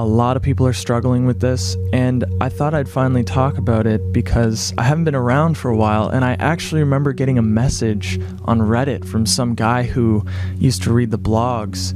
a 0.00 0.06
lot 0.06 0.34
of 0.34 0.42
people 0.42 0.66
are 0.66 0.72
struggling 0.72 1.26
with 1.26 1.40
this, 1.40 1.76
and 1.92 2.24
I 2.40 2.48
thought 2.48 2.72
I'd 2.72 2.88
finally 2.88 3.22
talk 3.22 3.58
about 3.58 3.86
it 3.86 4.14
because 4.14 4.72
I 4.78 4.84
haven't 4.84 5.04
been 5.04 5.14
around 5.14 5.58
for 5.58 5.70
a 5.70 5.76
while, 5.76 6.08
and 6.08 6.24
I 6.24 6.36
actually 6.40 6.80
remember 6.80 7.12
getting 7.12 7.36
a 7.36 7.42
message 7.42 8.18
on 8.46 8.60
Reddit 8.60 9.04
from 9.04 9.26
some 9.26 9.54
guy 9.54 9.82
who 9.82 10.24
used 10.56 10.82
to 10.84 10.92
read 10.94 11.10
the 11.10 11.18
blogs, 11.18 11.92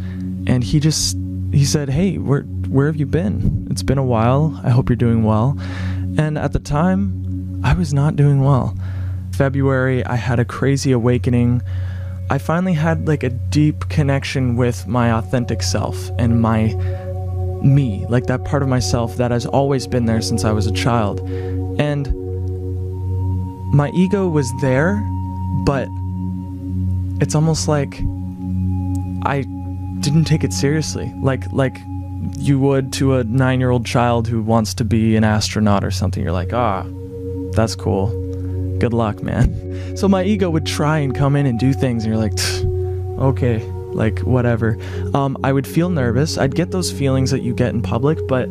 and 0.47 0.63
he 0.63 0.81
just 0.81 1.17
he 1.51 1.65
said, 1.65 1.89
"Hey, 1.89 2.19
where 2.19 2.43
where 2.69 2.89
have 2.89 2.97
you 2.97 3.07
been? 3.07 3.67
It's 3.71 3.83
been 3.83 3.97
a 3.97 4.05
while. 4.05 4.61
I 4.63 4.69
hope 4.69 4.91
you're 4.91 4.97
doing 4.97 5.25
well." 5.25 5.57
And 6.19 6.37
at 6.37 6.53
the 6.53 6.59
time, 6.59 7.63
I 7.65 7.73
was 7.73 7.95
not 7.95 8.17
doing 8.17 8.45
well. 8.45 8.77
February, 9.33 10.05
I 10.05 10.17
had 10.17 10.39
a 10.39 10.45
crazy 10.45 10.93
awakening. 10.93 11.63
I 12.29 12.37
finally 12.37 12.75
had 12.75 13.09
like 13.09 13.23
a 13.23 13.31
deep 13.31 13.89
connection 13.89 14.57
with 14.57 14.87
my 14.87 15.11
authentic 15.11 15.63
self 15.63 16.11
and 16.19 16.43
my 16.43 16.75
me, 17.65 18.07
like 18.09 18.27
that 18.27 18.45
part 18.45 18.63
of 18.63 18.69
myself 18.69 19.17
that 19.17 19.31
has 19.31 19.47
always 19.47 19.87
been 19.87 20.05
there 20.07 20.21
since 20.21 20.45
I 20.45 20.53
was 20.53 20.67
a 20.67 20.73
child. 20.73 21.21
And 21.81 22.13
my 23.73 23.91
ego 23.91 24.29
was 24.29 24.53
there, 24.61 25.03
but 25.65 25.89
it's 27.21 27.35
almost 27.35 27.67
like 27.69 28.01
I 29.27 29.45
didn't 30.01 30.25
take 30.25 30.45
it 30.45 30.53
seriously. 30.53 31.13
Like 31.21 31.51
like 31.53 31.77
you 32.39 32.59
would 32.59 32.93
to 32.95 33.17
a 33.17 33.25
9-year-old 33.25 33.85
child 33.87 34.29
who 34.29 34.43
wants 34.43 34.75
to 34.75 34.85
be 34.85 35.17
an 35.17 35.25
astronaut 35.25 35.85
or 35.85 35.91
something. 35.91 36.23
You're 36.23 36.33
like, 36.33 36.53
"Ah, 36.53 36.85
that's 37.53 37.75
cool. 37.75 38.09
Good 38.79 38.93
luck, 38.93 39.23
man." 39.23 39.63
So 39.95 40.09
my 40.09 40.25
ego 40.25 40.51
would 40.51 40.67
try 40.67 40.99
and 40.99 41.15
come 41.15 41.37
in 41.37 41.47
and 41.47 41.57
do 41.57 41.73
things 41.73 42.05
and 42.05 42.13
you're 42.13 42.21
like, 42.21 42.33
"Okay, 43.21 43.61
like 43.95 44.21
whatever. 44.21 44.79
Um, 45.15 45.37
I 45.45 45.53
would 45.53 45.67
feel 45.67 45.89
nervous. 45.89 46.39
I'd 46.39 46.55
get 46.55 46.71
those 46.71 46.91
feelings 46.91 47.31
that 47.31 47.43
you 47.43 47.55
get 47.55 47.71
in 47.71 47.83
public, 47.83 48.19
but 48.27 48.49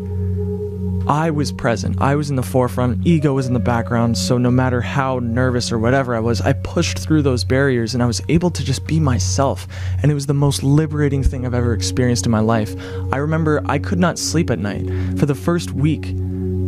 I 1.06 1.32
was 1.32 1.52
present. 1.52 2.02
I 2.02 2.16
was 2.16 2.30
in 2.30 2.38
the 2.38 2.44
forefront. 2.44 3.06
Ego 3.06 3.34
was 3.34 3.46
in 3.48 3.54
the 3.54 3.60
background. 3.60 4.18
So 4.18 4.38
no 4.38 4.50
matter 4.50 4.80
how 4.80 5.20
nervous 5.20 5.70
or 5.70 5.78
whatever 5.78 6.16
I 6.16 6.20
was, 6.20 6.40
I 6.40 6.54
pushed 6.54 6.98
through 7.00 7.24
those 7.24 7.44
barriers 7.44 7.94
and 7.94 8.02
I 8.02 8.06
was 8.06 8.22
able 8.30 8.50
to 8.52 8.64
just 8.64 8.88
be 8.88 9.02
myself. 9.02 9.68
And 10.02 10.10
it 10.10 10.14
was 10.14 10.28
the 10.28 10.34
most 10.34 10.64
liberating 10.64 11.22
thing 11.22 11.46
I've 11.46 11.54
ever 11.54 11.74
experienced 11.74 12.26
in 12.26 12.32
my 12.32 12.40
life. 12.40 12.74
I 13.12 13.18
remember 13.18 13.62
I 13.66 13.80
could 13.80 14.00
not 14.00 14.18
sleep 14.18 14.50
at 14.50 14.60
night 14.60 14.88
for 15.20 15.26
the 15.26 15.36
first 15.36 15.72
week 15.72 16.16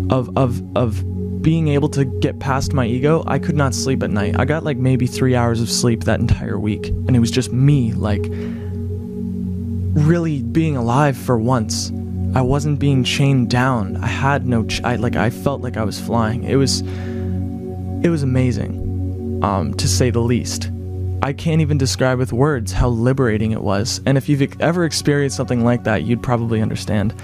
of 0.09 0.29
of 0.37 0.61
of 0.75 1.03
being 1.45 1.67
able 1.67 1.89
to 1.89 2.05
get 2.05 2.39
past 2.39 2.73
my 2.73 2.87
ego, 2.87 3.23
I 3.27 3.37
could 3.37 3.55
not 3.55 3.75
sleep 3.75 4.01
at 4.01 4.09
night. 4.09 4.35
I 4.39 4.45
got 4.45 4.63
like 4.63 4.77
maybe 4.77 5.05
three 5.05 5.35
hours 5.35 5.61
of 5.61 5.69
sleep 5.69 6.05
that 6.05 6.19
entire 6.19 6.57
week. 6.57 6.87
And 6.87 7.15
it 7.15 7.19
was 7.19 7.29
just 7.29 7.53
me, 7.53 7.93
like, 7.93 8.25
really 9.95 10.43
being 10.43 10.77
alive 10.77 11.17
for 11.17 11.37
once. 11.39 11.91
I 12.35 12.41
wasn't 12.41 12.79
being 12.79 13.03
chained 13.03 13.49
down. 13.49 13.97
I 13.97 14.07
had 14.07 14.45
no, 14.45 14.65
ch- 14.65 14.83
I, 14.83 14.97
like, 14.97 15.15
I 15.15 15.29
felt 15.29 15.61
like 15.61 15.77
I 15.77 15.83
was 15.83 15.99
flying. 15.99 16.43
It 16.43 16.57
was, 16.57 16.81
it 16.81 18.09
was 18.09 18.21
amazing, 18.21 19.39
um, 19.41 19.73
to 19.75 19.87
say 19.87 20.09
the 20.09 20.19
least. 20.19 20.69
I 21.23 21.33
can't 21.33 21.61
even 21.61 21.77
describe 21.77 22.19
with 22.19 22.33
words 22.33 22.71
how 22.71 22.89
liberating 22.89 23.51
it 23.51 23.61
was. 23.61 24.01
And 24.05 24.17
if 24.17 24.29
you've 24.29 24.61
ever 24.61 24.83
experienced 24.83 25.37
something 25.37 25.63
like 25.63 25.85
that, 25.85 26.03
you'd 26.03 26.21
probably 26.21 26.61
understand. 26.61 27.15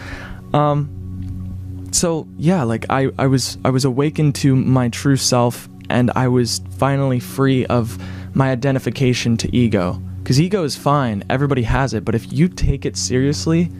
Um, 0.53 1.89
so 1.91 2.28
yeah, 2.38 2.63
like 2.63 2.85
I, 2.89 3.09
I 3.19 3.28
was 3.28 3.58
I 3.66 3.69
was 3.69 3.85
awakened 3.85 4.35
to 4.35 4.56
my 4.56 4.89
true 4.89 5.17
self 5.17 5.69
and 5.89 6.09
I 6.16 6.30
was 6.30 6.61
finally 6.78 7.19
free 7.19 7.66
of 7.66 7.97
my 8.33 8.50
identification 8.50 9.38
to 9.38 9.56
ego. 9.56 10.02
Because 10.23 10.39
ego 10.39 10.64
is 10.64 10.75
fine, 10.75 11.23
everybody 11.30 11.64
has 11.64 11.94
it, 11.94 12.05
but 12.05 12.16
if 12.16 12.31
you 12.31 12.47
take 12.47 12.86
it 12.86 12.95
seriously, 12.95 13.72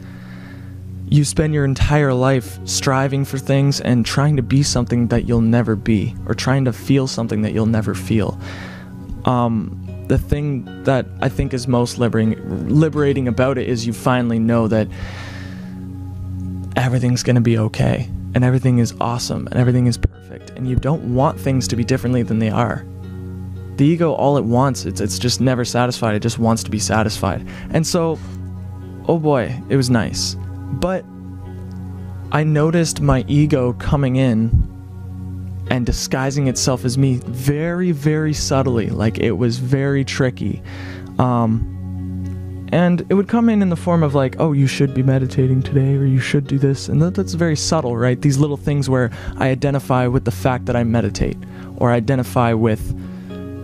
you 1.08 1.24
spend 1.24 1.54
your 1.54 1.66
entire 1.66 2.14
life 2.14 2.58
striving 2.66 3.26
for 3.26 3.38
things 3.38 3.82
and 3.82 4.06
trying 4.06 4.38
to 4.38 4.42
be 4.42 4.64
something 4.64 5.08
that 5.10 5.28
you'll 5.28 5.42
never 5.42 5.76
be, 5.76 6.16
or 6.26 6.34
trying 6.34 6.66
to 6.66 6.74
feel 6.74 7.06
something 7.06 7.42
that 7.42 7.54
you'll 7.54 7.66
never 7.66 7.94
feel. 7.94 8.40
Um, 9.26 9.78
the 10.08 10.18
thing 10.18 10.84
that 10.84 11.06
I 11.22 11.30
think 11.30 11.54
is 11.54 11.68
most 11.68 11.98
liberating, 11.98 12.70
liberating 12.70 13.28
about 13.28 13.58
it 13.58 13.70
is 13.70 13.86
you 13.86 13.94
finally 13.94 14.40
know 14.40 14.68
that 14.68 14.88
everything's 16.76 17.24
going 17.24 17.36
to 17.36 17.42
be 17.42 17.58
okay 17.58 18.10
and 18.34 18.44
everything 18.44 18.80
is 18.80 18.94
awesome 19.00 19.48
and 19.48 19.58
everything 19.58 19.88
is 19.88 19.98
perfect 19.98 20.52
and 20.52 20.68
you 20.68 20.76
don't 20.76 21.14
want 21.14 21.40
things 21.40 21.68
to 21.68 21.76
be 21.76 21.84
differently 21.84 22.24
than 22.24 22.40
they 22.40 22.50
are 22.50 22.86
the 23.78 23.86
ego 23.86 24.14
all 24.14 24.38
it 24.38 24.44
wants. 24.44 24.86
It's, 24.86 25.02
it's 25.02 25.18
just 25.18 25.42
never 25.42 25.66
satisfied. 25.66 26.16
It 26.16 26.22
just 26.22 26.40
wants 26.40 26.64
to 26.64 26.72
be 26.72 26.80
satisfied. 26.80 27.48
And 27.72 27.86
so 27.86 28.20
oh 29.08 29.18
boy 29.18 29.62
it 29.70 29.76
was 29.76 29.90
nice. 29.90 30.36
But 30.74 31.06
i 32.34 32.44
noticed 32.44 33.02
my 33.02 33.26
ego 33.28 33.74
coming 33.74 34.16
in 34.16 34.68
and 35.70 35.86
disguising 35.86 36.48
itself 36.48 36.86
as 36.86 36.98
me 36.98 37.20
very 37.26 37.92
very 37.92 38.34
subtly 38.34 38.88
like 38.90 39.20
it 39.20 39.32
was 39.32 39.58
very 39.58 40.04
tricky. 40.06 40.62
Um, 41.20 41.68
and 42.72 43.06
it 43.10 43.16
would 43.16 43.28
come 43.28 43.50
in 43.50 43.62
in 43.62 43.68
the 43.68 43.76
form 43.76 44.02
of 44.02 44.16
like 44.16 44.36
oh 44.40 44.54
you 44.54 44.68
should 44.68 44.94
be 44.94 45.04
meditating 45.04 45.62
today 45.62 45.96
or 45.96 46.06
you 46.06 46.20
should 46.20 46.48
do 46.48 46.58
this. 46.58 46.88
And 46.88 47.02
that, 47.02 47.16
that's 47.16 47.34
very 47.34 47.56
subtle 47.56 47.98
right? 47.98 48.22
These 48.22 48.38
little 48.38 48.58
things 48.58 48.90
where 48.90 49.12
i 49.38 49.50
identify 49.50 50.08
with 50.08 50.26
the 50.26 50.32
fact 50.32 50.66
that 50.68 50.76
i 50.76 50.84
meditate 50.84 51.38
or 51.78 51.92
identify 51.92 52.54
with 52.54 52.96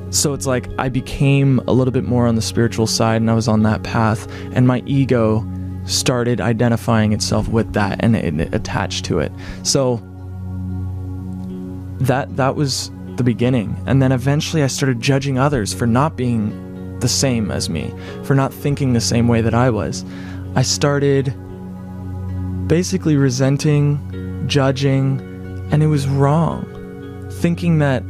so 0.10 0.34
it's 0.34 0.46
like 0.46 0.68
i 0.78 0.90
became 0.90 1.60
a 1.68 1.74
little 1.74 1.92
bit 1.92 2.04
more 2.04 2.28
on 2.28 2.36
the 2.36 2.42
spiritual 2.42 2.88
side 2.88 3.22
and 3.22 3.30
i 3.30 3.34
was 3.34 3.48
on 3.48 3.64
that 3.64 3.84
path 3.84 4.32
and 4.54 4.68
my 4.68 4.82
ego 4.86 5.46
started 5.86 6.42
identifying 6.42 7.14
itself 7.14 7.48
with 7.48 7.72
that 7.74 7.98
and 8.04 8.16
it, 8.16 8.54
attached 8.54 9.06
to 9.06 9.20
it 9.20 9.32
so 9.64 10.02
that 12.00 12.36
that 12.36 12.56
was 12.56 12.92
the 13.16 13.24
beginning 13.24 13.76
and 13.86 14.02
then 14.02 14.12
eventually 14.12 14.64
i 14.64 14.68
started 14.68 15.00
judging 15.02 15.40
others 15.40 15.74
for 15.74 15.88
not 15.88 16.16
being 16.16 16.52
the 17.00 17.08
same 17.08 17.52
as 17.52 17.70
me, 17.70 17.94
for 18.24 18.36
not 18.36 18.54
thinking 18.54 18.94
the 18.94 19.02
same 19.02 19.28
way 19.28 19.42
that 19.42 19.54
I 19.54 19.70
was. 19.70 20.04
I 20.56 20.62
started 20.64 21.34
basically 22.68 23.18
resenting, 23.18 24.46
judging, 24.48 25.20
and 25.72 25.84
it 25.84 25.88
was 25.88 26.08
wrong. 26.08 26.66
Thinking 27.32 27.80
that 27.80 28.04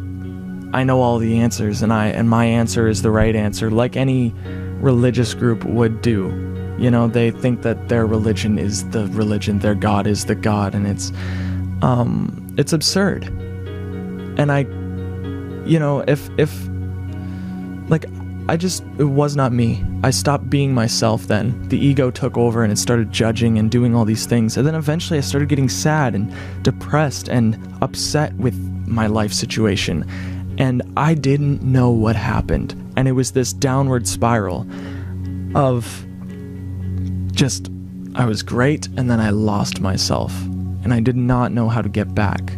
I 0.73 0.83
know 0.83 1.01
all 1.01 1.17
the 1.17 1.39
answers 1.39 1.81
and 1.81 1.93
I 1.93 2.07
and 2.07 2.29
my 2.29 2.45
answer 2.45 2.87
is 2.87 3.01
the 3.01 3.11
right 3.11 3.35
answer 3.35 3.71
like 3.71 3.95
any 3.95 4.33
religious 4.79 5.33
group 5.33 5.63
would 5.63 6.01
do. 6.01 6.43
You 6.77 6.91
know, 6.91 7.07
they 7.07 7.31
think 7.31 7.63
that 7.63 7.87
their 7.87 8.05
religion 8.05 8.59
is 8.59 8.87
the 8.91 9.07
religion, 9.07 9.59
their 9.59 9.75
god 9.75 10.05
is 10.05 10.25
the 10.25 10.35
god 10.35 10.75
and 10.75 10.85
it's 10.85 11.11
um 11.81 12.55
it's 12.57 12.73
absurd. 12.73 13.25
And 14.37 14.51
I 14.51 14.61
you 15.65 15.79
know, 15.79 16.03
if 16.07 16.29
if 16.37 16.67
like 17.89 18.05
I 18.49 18.55
just, 18.55 18.81
it 18.97 19.03
was 19.03 19.35
not 19.35 19.51
me. 19.51 19.83
I 20.03 20.09
stopped 20.09 20.49
being 20.49 20.73
myself 20.73 21.27
then. 21.27 21.67
The 21.67 21.77
ego 21.77 22.09
took 22.09 22.37
over 22.37 22.63
and 22.63 22.71
it 22.71 22.77
started 22.77 23.11
judging 23.11 23.59
and 23.59 23.69
doing 23.69 23.93
all 23.93 24.05
these 24.05 24.25
things. 24.25 24.55
And 24.55 24.65
then 24.65 24.75
eventually 24.75 25.17
I 25.17 25.21
started 25.21 25.49
getting 25.49 25.67
sad 25.67 26.15
and 26.15 26.33
depressed 26.61 27.27
and 27.27 27.59
upset 27.81 28.33
with 28.35 28.55
my 28.87 29.07
life 29.07 29.33
situation. 29.33 30.05
And 30.57 30.81
I 30.97 31.13
didn't 31.13 31.61
know 31.61 31.91
what 31.91 32.15
happened. 32.15 32.73
And 32.95 33.07
it 33.07 33.11
was 33.11 33.31
this 33.31 33.53
downward 33.53 34.07
spiral 34.07 34.65
of 35.55 36.05
just, 37.31 37.69
I 38.15 38.25
was 38.25 38.41
great 38.43 38.87
and 38.97 39.09
then 39.09 39.19
I 39.19 39.29
lost 39.29 39.81
myself. 39.81 40.33
And 40.83 40.93
I 40.93 40.99
did 40.99 41.15
not 41.15 41.51
know 41.51 41.69
how 41.69 41.81
to 41.81 41.89
get 41.89 42.15
back. 42.15 42.51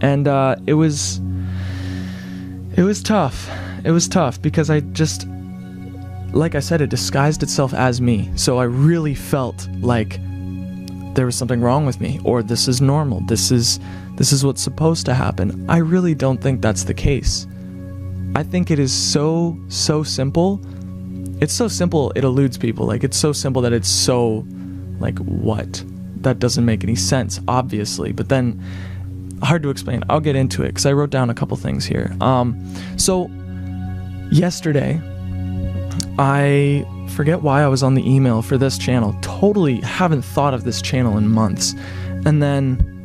And 0.00 0.28
uh, 0.28 0.56
it 0.66 0.74
was, 0.74 1.18
it 2.76 2.82
was 2.82 3.02
tough 3.02 3.48
it 3.84 3.90
was 3.90 4.08
tough 4.08 4.40
because 4.42 4.70
I 4.70 4.80
just 4.80 5.26
like 6.34 6.54
I 6.54 6.60
said, 6.60 6.82
it 6.82 6.90
disguised 6.90 7.42
itself 7.42 7.72
as 7.72 8.02
me. 8.02 8.30
So 8.36 8.58
I 8.58 8.64
really 8.64 9.14
felt 9.14 9.66
like 9.80 10.20
there 11.14 11.24
was 11.24 11.36
something 11.36 11.62
wrong 11.62 11.86
with 11.86 12.02
me 12.02 12.20
or 12.22 12.42
this 12.42 12.68
is 12.68 12.82
normal. 12.82 13.22
This 13.22 13.50
is 13.50 13.80
this 14.18 14.32
is 14.32 14.44
what's 14.44 14.60
supposed 14.60 15.06
to 15.06 15.14
happen. 15.14 15.64
I 15.70 15.76
really 15.76 16.12
don't 16.12 16.42
think 16.42 16.60
that's 16.60 16.82
the 16.82 16.92
case. 16.92 17.46
I 18.34 18.42
think 18.42 18.72
it 18.72 18.80
is 18.80 18.92
so 18.92 19.56
so 19.68 20.02
simple. 20.02 20.60
It's 21.40 21.54
so 21.54 21.68
simple 21.68 22.10
it 22.16 22.24
eludes 22.24 22.58
people. 22.58 22.84
Like 22.84 23.04
it's 23.04 23.16
so 23.16 23.32
simple 23.32 23.62
that 23.62 23.72
it's 23.72 23.88
so 23.88 24.44
like 24.98 25.16
what? 25.18 25.84
That 26.16 26.40
doesn't 26.40 26.64
make 26.64 26.82
any 26.82 26.96
sense 26.96 27.40
obviously. 27.46 28.10
But 28.10 28.28
then 28.28 28.60
hard 29.40 29.62
to 29.62 29.70
explain. 29.70 30.02
I'll 30.10 30.18
get 30.18 30.34
into 30.34 30.64
it 30.64 30.74
cuz 30.74 30.84
I 30.84 30.92
wrote 30.92 31.10
down 31.10 31.30
a 31.30 31.34
couple 31.34 31.56
things 31.56 31.86
here. 31.86 32.16
Um 32.20 32.60
so 32.96 33.30
yesterday, 34.32 35.00
I 36.18 36.84
forget 37.10 37.42
why 37.42 37.62
I 37.62 37.68
was 37.68 37.84
on 37.84 37.94
the 37.94 38.04
email 38.04 38.42
for 38.42 38.58
this 38.58 38.78
channel. 38.78 39.16
Totally 39.22 39.80
haven't 39.82 40.22
thought 40.22 40.54
of 40.54 40.64
this 40.64 40.82
channel 40.82 41.16
in 41.18 41.28
months. 41.28 41.76
And 42.26 42.42
then 42.42 42.97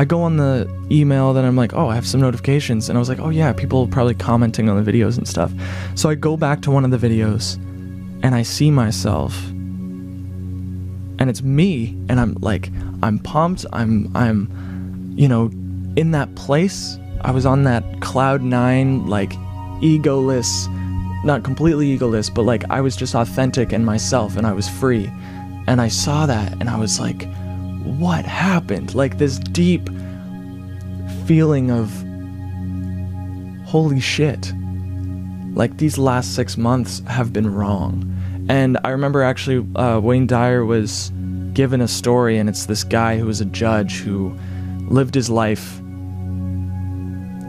I 0.00 0.04
go 0.06 0.22
on 0.22 0.38
the 0.38 0.66
email, 0.90 1.34
then 1.34 1.44
I'm 1.44 1.56
like, 1.56 1.74
oh, 1.74 1.88
I 1.88 1.94
have 1.94 2.06
some 2.06 2.22
notifications. 2.22 2.88
And 2.88 2.96
I 2.96 3.00
was 3.00 3.10
like, 3.10 3.20
oh, 3.20 3.28
yeah, 3.28 3.52
people 3.52 3.86
probably 3.86 4.14
commenting 4.14 4.70
on 4.70 4.82
the 4.82 4.90
videos 4.90 5.18
and 5.18 5.28
stuff. 5.28 5.52
So 5.94 6.08
I 6.08 6.14
go 6.14 6.38
back 6.38 6.62
to 6.62 6.70
one 6.70 6.86
of 6.86 6.90
the 6.90 6.96
videos 6.96 7.56
and 8.22 8.34
I 8.34 8.42
see 8.42 8.70
myself. 8.70 9.34
and 11.20 11.28
it's 11.28 11.42
me 11.42 11.94
and 12.08 12.18
I'm 12.18 12.34
like 12.40 12.70
I'm 13.02 13.18
pumped 13.18 13.66
I'm 13.72 14.10
I'm 14.16 15.12
you 15.16 15.28
know 15.28 15.50
in 15.96 16.12
that 16.12 16.34
place 16.34 16.98
I 17.20 17.30
was 17.30 17.44
on 17.44 17.64
that 17.64 17.84
cloud 18.00 18.40
9 18.42 19.06
like 19.06 19.32
egoless 19.82 20.50
not 21.24 21.44
completely 21.44 21.96
egoless 21.96 22.34
but 22.34 22.42
like 22.42 22.64
I 22.70 22.80
was 22.80 22.96
just 22.96 23.14
authentic 23.14 23.72
and 23.72 23.84
myself 23.84 24.36
and 24.38 24.46
I 24.46 24.54
was 24.54 24.68
free 24.68 25.10
and 25.66 25.80
I 25.80 25.88
saw 25.88 26.24
that 26.26 26.52
and 26.52 26.70
I 26.70 26.78
was 26.78 26.98
like 26.98 27.28
what 27.98 28.24
happened 28.24 28.94
like 28.94 29.18
this 29.18 29.38
deep 29.38 29.88
feeling 31.26 31.70
of 31.70 31.90
holy 33.66 34.00
shit 34.00 34.52
like 35.54 35.76
these 35.78 35.98
last 35.98 36.34
6 36.34 36.56
months 36.56 37.02
have 37.06 37.32
been 37.32 37.52
wrong 37.52 38.06
and 38.50 38.78
I 38.82 38.90
remember 38.90 39.22
actually 39.22 39.64
uh, 39.76 40.00
Wayne 40.02 40.26
Dyer 40.26 40.64
was 40.64 41.12
given 41.52 41.80
a 41.80 41.86
story, 41.86 42.36
and 42.36 42.48
it's 42.48 42.66
this 42.66 42.82
guy 42.82 43.16
who 43.16 43.26
was 43.26 43.40
a 43.40 43.44
judge 43.44 44.00
who 44.00 44.36
lived 44.88 45.14
his 45.14 45.30
life 45.30 45.80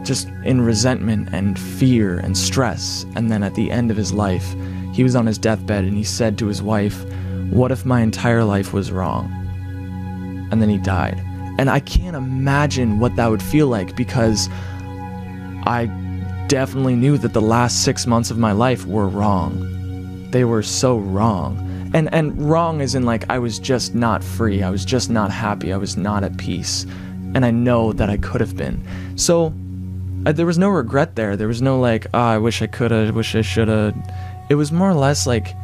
just 0.04 0.28
in 0.44 0.60
resentment 0.60 1.28
and 1.32 1.58
fear 1.58 2.18
and 2.18 2.38
stress. 2.38 3.04
And 3.16 3.32
then 3.32 3.42
at 3.42 3.56
the 3.56 3.70
end 3.70 3.90
of 3.90 3.96
his 3.96 4.12
life, 4.12 4.54
he 4.92 5.02
was 5.02 5.16
on 5.16 5.26
his 5.26 5.38
deathbed 5.38 5.84
and 5.84 5.96
he 5.96 6.04
said 6.04 6.38
to 6.38 6.46
his 6.46 6.62
wife, 6.62 7.04
What 7.50 7.72
if 7.72 7.84
my 7.84 8.00
entire 8.00 8.44
life 8.44 8.72
was 8.72 8.92
wrong? 8.92 9.41
And 10.52 10.62
then 10.62 10.68
he 10.68 10.78
died. 10.78 11.20
And 11.58 11.68
I 11.68 11.80
can't 11.80 12.14
imagine 12.14 13.00
what 13.00 13.16
that 13.16 13.28
would 13.28 13.42
feel 13.42 13.66
like 13.66 13.96
because 13.96 14.48
I 15.64 15.86
definitely 16.46 16.94
knew 16.94 17.18
that 17.18 17.32
the 17.32 17.42
last 17.42 17.82
six 17.82 18.06
months 18.06 18.30
of 18.30 18.38
my 18.38 18.52
life 18.52 18.86
were 18.86 19.08
wrong 19.08 19.72
they 20.32 20.44
were 20.44 20.62
so 20.62 20.98
wrong. 20.98 21.68
And 21.94 22.12
and 22.12 22.50
wrong 22.50 22.80
is 22.80 22.94
in 22.94 23.04
like 23.04 23.28
I 23.30 23.38
was 23.38 23.58
just 23.58 23.94
not 23.94 24.24
free. 24.24 24.62
I 24.62 24.70
was 24.70 24.84
just 24.84 25.10
not 25.10 25.30
happy. 25.30 25.72
I 25.72 25.76
was 25.76 25.96
not 25.96 26.24
at 26.24 26.36
peace. 26.38 26.84
And 27.34 27.44
I 27.44 27.50
know 27.50 27.92
that 27.92 28.10
I 28.10 28.16
could 28.16 28.40
have 28.40 28.56
been. 28.56 28.82
So 29.16 29.54
I, 30.26 30.32
there 30.32 30.46
was 30.46 30.58
no 30.58 30.68
regret 30.68 31.16
there. 31.16 31.36
There 31.36 31.48
was 31.48 31.62
no 31.62 31.78
like, 31.78 32.06
oh, 32.14 32.18
I 32.18 32.38
wish 32.38 32.62
I 32.62 32.66
could 32.66 32.90
have, 32.90 33.14
wish 33.14 33.34
I 33.34 33.42
should 33.42 33.68
have. 33.68 33.94
It 34.48 34.54
was 34.56 34.72
more 34.72 34.90
or 34.90 34.94
less 34.94 35.26
like 35.26 35.54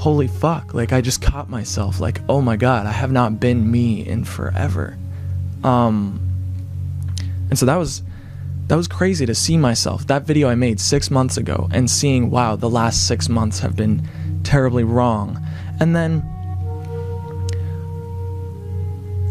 holy 0.00 0.28
fuck, 0.28 0.72
like 0.72 0.94
I 0.94 1.02
just 1.02 1.20
caught 1.20 1.50
myself 1.50 2.00
like, 2.00 2.22
oh 2.26 2.40
my 2.40 2.56
god, 2.56 2.86
I 2.86 2.92
have 2.92 3.12
not 3.12 3.38
been 3.38 3.70
me 3.70 4.06
in 4.06 4.24
forever. 4.24 4.96
Um 5.62 6.18
and 7.50 7.58
so 7.58 7.66
that 7.66 7.76
was 7.76 8.02
that 8.68 8.76
was 8.76 8.88
crazy 8.88 9.26
to 9.26 9.34
see 9.34 9.58
myself. 9.58 10.06
That 10.06 10.22
video 10.22 10.48
I 10.48 10.54
made 10.54 10.80
six 10.80 11.10
months 11.10 11.36
ago 11.36 11.68
and 11.70 11.90
seeing, 11.90 12.30
wow, 12.30 12.56
the 12.56 12.70
last 12.70 13.08
six 13.08 13.28
months 13.28 13.58
have 13.58 13.76
been 13.76 14.08
terribly 14.42 14.84
wrong. 14.84 15.38
And 15.80 15.94
then 15.94 16.22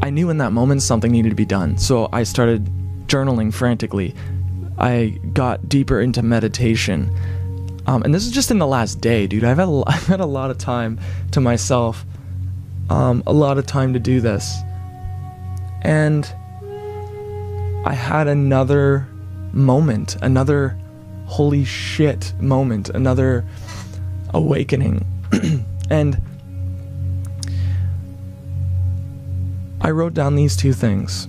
I 0.04 0.12
knew 0.12 0.30
in 0.30 0.38
that 0.38 0.52
moment 0.52 0.84
something 0.84 1.12
needed 1.12 1.30
to 1.30 1.36
be 1.36 1.46
done. 1.46 1.80
So 1.80 2.10
I 2.12 2.22
started 2.22 2.70
journaling 3.08 3.52
frantically. 3.52 4.14
I 4.78 5.20
got 5.34 5.68
deeper 5.68 6.00
into 6.00 6.22
meditation. 6.22 7.10
Um, 7.90 8.04
and 8.04 8.14
this 8.14 8.24
is 8.28 8.32
just 8.32 8.52
in 8.52 8.60
the 8.60 8.68
last 8.68 9.02
day, 9.02 9.26
dude. 9.26 9.44
I've 9.44 9.58
had 9.58 9.68
a, 9.68 9.84
I've 9.88 10.06
had 10.06 10.20
a 10.20 10.26
lot 10.28 10.52
of 10.52 10.60
time 10.60 11.00
to 11.32 11.42
myself, 11.42 12.06
um, 12.92 13.24
a 13.26 13.34
lot 13.34 13.58
of 13.58 13.66
time 13.66 13.94
to 13.94 14.00
do 14.00 14.22
this. 14.22 14.56
And 15.82 16.32
I 17.88 17.96
had 17.96 18.28
another 18.28 19.08
moment, 19.54 20.18
another 20.22 20.78
holy 21.26 21.66
shit 21.66 22.32
moment, 22.40 22.90
another 22.90 23.44
awakening. 24.36 25.04
and 25.90 26.22
I 29.82 29.90
wrote 29.90 30.14
down 30.14 30.36
these 30.36 30.56
two 30.56 30.74
things. 30.74 31.28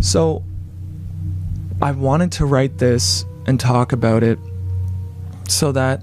So 0.00 0.42
I 1.80 1.92
wanted 1.92 2.32
to 2.32 2.46
write 2.46 2.78
this 2.78 3.24
and 3.46 3.60
talk 3.60 3.92
about 3.92 4.24
it 4.24 4.40
so 5.50 5.72
that 5.72 6.02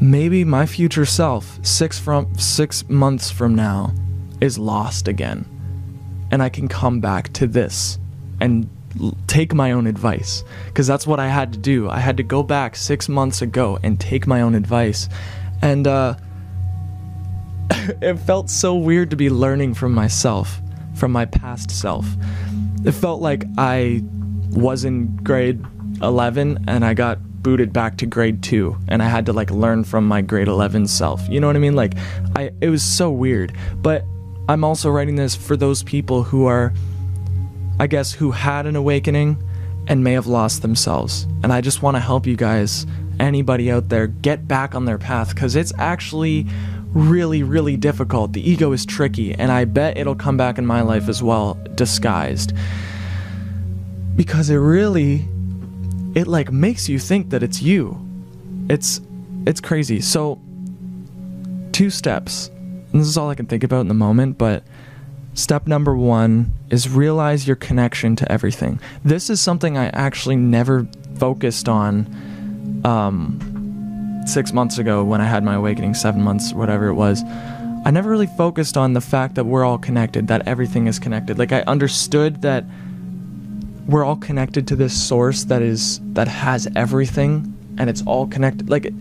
maybe 0.00 0.44
my 0.44 0.66
future 0.66 1.06
self 1.06 1.58
6 1.64 1.98
from 1.98 2.34
6 2.36 2.88
months 2.88 3.30
from 3.30 3.54
now 3.54 3.92
is 4.40 4.58
lost 4.58 5.08
again 5.08 5.46
and 6.32 6.42
I 6.42 6.48
can 6.48 6.66
come 6.66 7.00
back 7.00 7.32
to 7.34 7.46
this 7.46 7.98
and 8.40 8.68
take 9.26 9.54
my 9.54 9.72
own 9.72 9.86
advice 9.86 10.44
because 10.66 10.86
that's 10.86 11.06
what 11.06 11.20
I 11.20 11.28
had 11.28 11.52
to 11.52 11.58
do. 11.58 11.88
I 11.88 11.98
had 11.98 12.16
to 12.16 12.22
go 12.22 12.42
back 12.42 12.74
six 12.74 13.08
months 13.08 13.42
ago 13.42 13.78
and 13.82 14.00
take 14.00 14.26
my 14.26 14.40
own 14.40 14.54
advice. 14.54 15.08
And 15.60 15.86
uh, 15.86 16.16
it 17.70 18.16
felt 18.20 18.50
so 18.50 18.74
weird 18.74 19.10
to 19.10 19.16
be 19.16 19.30
learning 19.30 19.74
from 19.74 19.92
myself, 19.92 20.60
from 20.94 21.12
my 21.12 21.26
past 21.26 21.70
self. 21.70 22.06
It 22.84 22.92
felt 22.92 23.20
like 23.20 23.44
I 23.58 24.02
was 24.50 24.84
in 24.84 25.14
grade 25.16 25.62
11 26.02 26.64
and 26.66 26.84
I 26.84 26.94
got 26.94 27.18
booted 27.42 27.72
back 27.72 27.96
to 27.98 28.06
grade 28.06 28.42
2 28.42 28.76
and 28.88 29.02
I 29.02 29.08
had 29.08 29.26
to 29.26 29.32
like 29.32 29.50
learn 29.50 29.84
from 29.84 30.06
my 30.06 30.22
grade 30.22 30.48
11 30.48 30.86
self. 30.86 31.28
You 31.28 31.40
know 31.40 31.46
what 31.46 31.56
I 31.56 31.60
mean? 31.60 31.76
Like 31.76 31.94
I 32.36 32.50
it 32.60 32.68
was 32.68 32.82
so 32.82 33.10
weird. 33.10 33.52
But 33.76 34.04
I'm 34.48 34.64
also 34.64 34.90
writing 34.90 35.16
this 35.16 35.34
for 35.34 35.56
those 35.56 35.82
people 35.82 36.22
who 36.22 36.46
are 36.46 36.72
I 37.78 37.86
guess, 37.86 38.12
who 38.12 38.30
had 38.30 38.66
an 38.66 38.76
awakening 38.76 39.42
and 39.88 40.04
may 40.04 40.12
have 40.12 40.26
lost 40.26 40.62
themselves. 40.62 41.26
And 41.42 41.52
I 41.52 41.60
just 41.60 41.82
want 41.82 41.96
to 41.96 42.00
help 42.00 42.26
you 42.26 42.36
guys, 42.36 42.86
anybody 43.18 43.70
out 43.70 43.88
there, 43.88 44.06
get 44.06 44.46
back 44.46 44.74
on 44.74 44.84
their 44.84 44.98
path 44.98 45.34
because 45.34 45.56
it's 45.56 45.72
actually 45.78 46.46
really, 46.92 47.42
really 47.42 47.76
difficult. 47.76 48.34
The 48.34 48.48
ego 48.48 48.72
is 48.72 48.84
tricky, 48.84 49.34
and 49.34 49.50
I 49.50 49.64
bet 49.64 49.96
it'll 49.96 50.14
come 50.14 50.36
back 50.36 50.58
in 50.58 50.66
my 50.66 50.82
life 50.82 51.08
as 51.08 51.22
well, 51.22 51.54
disguised. 51.74 52.52
Because 54.14 54.50
it 54.50 54.56
really, 54.56 55.26
it 56.14 56.26
like 56.26 56.52
makes 56.52 56.88
you 56.88 56.98
think 56.98 57.30
that 57.30 57.42
it's 57.42 57.62
you. 57.62 57.98
It's, 58.68 59.00
it's 59.46 59.60
crazy. 59.60 60.00
So, 60.00 60.40
two 61.72 61.90
steps. 61.90 62.48
And 62.92 63.00
this 63.00 63.08
is 63.08 63.16
all 63.16 63.30
I 63.30 63.34
can 63.34 63.46
think 63.46 63.64
about 63.64 63.80
in 63.80 63.88
the 63.88 63.94
moment, 63.94 64.38
but 64.38 64.64
Step 65.34 65.66
number 65.66 65.96
one 65.96 66.52
is 66.68 66.90
realize 66.90 67.46
your 67.46 67.56
connection 67.56 68.14
to 68.16 68.30
everything. 68.30 68.78
This 69.02 69.30
is 69.30 69.40
something 69.40 69.78
I 69.78 69.86
actually 69.86 70.36
never 70.36 70.86
focused 71.18 71.70
on 71.70 72.82
um, 72.84 74.22
six 74.26 74.52
months 74.52 74.76
ago 74.76 75.02
when 75.02 75.22
I 75.22 75.24
had 75.24 75.42
my 75.42 75.54
awakening, 75.54 75.94
seven 75.94 76.22
months, 76.22 76.52
whatever 76.52 76.88
it 76.88 76.94
was. 76.94 77.24
I 77.84 77.90
never 77.90 78.10
really 78.10 78.28
focused 78.36 78.76
on 78.76 78.92
the 78.92 79.00
fact 79.00 79.34
that 79.36 79.44
we're 79.44 79.64
all 79.64 79.78
connected, 79.78 80.28
that 80.28 80.46
everything 80.46 80.86
is 80.86 80.98
connected. 80.98 81.38
Like 81.38 81.52
I 81.52 81.62
understood 81.62 82.42
that 82.42 82.64
we're 83.86 84.04
all 84.04 84.16
connected 84.16 84.66
to 84.68 84.76
this 84.76 84.92
source 84.92 85.44
that 85.44 85.62
is 85.62 86.00
that 86.12 86.28
has 86.28 86.68
everything 86.76 87.52
and 87.78 87.88
it's 87.90 88.02
all 88.06 88.26
connected. 88.26 88.70
Like 88.70 88.92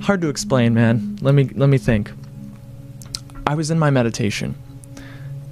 hard 0.00 0.20
to 0.22 0.28
explain, 0.28 0.74
man. 0.74 1.18
Let 1.20 1.34
me 1.34 1.50
let 1.54 1.68
me 1.68 1.78
think. 1.78 2.12
I 3.46 3.54
was 3.54 3.70
in 3.70 3.78
my 3.78 3.90
meditation 3.90 4.54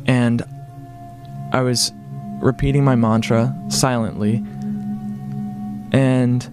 and 0.06 0.42
I 1.52 1.60
was 1.62 1.92
repeating 2.40 2.84
my 2.84 2.94
mantra 2.94 3.54
silently 3.68 4.42
and 5.92 6.48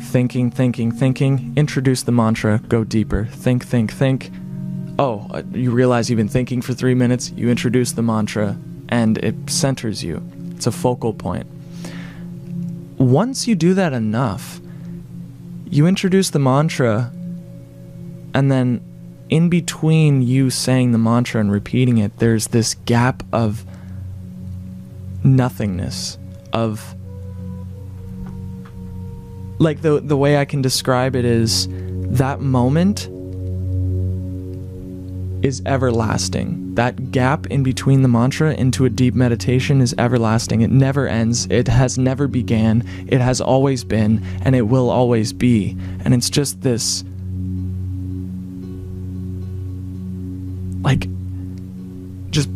thinking, 0.00 0.50
thinking, 0.50 0.92
thinking. 0.92 1.52
Introduce 1.56 2.02
the 2.02 2.12
mantra, 2.12 2.58
go 2.68 2.84
deeper. 2.84 3.26
Think, 3.26 3.64
think, 3.64 3.92
think. 3.92 4.30
Oh, 4.98 5.26
uh, 5.30 5.42
you 5.52 5.70
realize 5.70 6.10
you've 6.10 6.18
been 6.18 6.28
thinking 6.28 6.60
for 6.60 6.74
three 6.74 6.94
minutes, 6.94 7.30
you 7.30 7.48
introduce 7.48 7.92
the 7.92 8.02
mantra, 8.02 8.58
and 8.88 9.18
it 9.18 9.34
centers 9.48 10.04
you. 10.04 10.22
It's 10.62 10.68
a 10.68 10.70
focal 10.70 11.12
point. 11.12 11.48
Once 12.96 13.48
you 13.48 13.56
do 13.56 13.74
that 13.74 13.92
enough, 13.92 14.60
you 15.68 15.88
introduce 15.88 16.30
the 16.30 16.38
mantra, 16.38 17.10
and 18.32 18.48
then 18.48 18.80
in 19.28 19.48
between 19.48 20.22
you 20.22 20.50
saying 20.50 20.92
the 20.92 20.98
mantra 20.98 21.40
and 21.40 21.50
repeating 21.50 21.98
it, 21.98 22.16
there's 22.20 22.46
this 22.46 22.74
gap 22.84 23.24
of 23.32 23.64
nothingness, 25.24 26.16
of 26.52 26.94
like 29.58 29.82
the 29.82 29.98
the 29.98 30.16
way 30.16 30.36
I 30.36 30.44
can 30.44 30.62
describe 30.62 31.16
it 31.16 31.24
is 31.24 31.66
that 31.72 32.40
moment 32.40 33.08
is 35.42 35.62
everlasting. 35.66 36.74
That 36.74 37.10
gap 37.10 37.46
in 37.46 37.62
between 37.62 38.02
the 38.02 38.08
mantra 38.08 38.54
into 38.54 38.84
a 38.84 38.90
deep 38.90 39.14
meditation 39.14 39.80
is 39.80 39.94
everlasting. 39.98 40.62
It 40.62 40.70
never 40.70 41.06
ends. 41.06 41.46
It 41.50 41.68
has 41.68 41.98
never 41.98 42.28
began. 42.28 42.86
It 43.08 43.20
has 43.20 43.40
always 43.40 43.84
been 43.84 44.24
and 44.42 44.56
it 44.56 44.62
will 44.62 44.90
always 44.90 45.32
be. 45.32 45.76
And 46.04 46.14
it's 46.14 46.30
just 46.30 46.62
this 46.62 47.04
like 50.82 51.08
just 52.30 52.48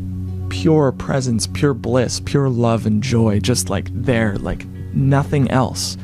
pure 0.48 0.92
presence, 0.92 1.46
pure 1.46 1.74
bliss, 1.74 2.20
pure 2.20 2.48
love 2.48 2.86
and 2.86 3.02
joy, 3.02 3.40
just 3.40 3.70
like 3.70 3.88
there, 3.92 4.36
like 4.36 4.66
nothing 4.94 5.50
else. 5.50 5.96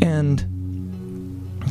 And 0.00 0.44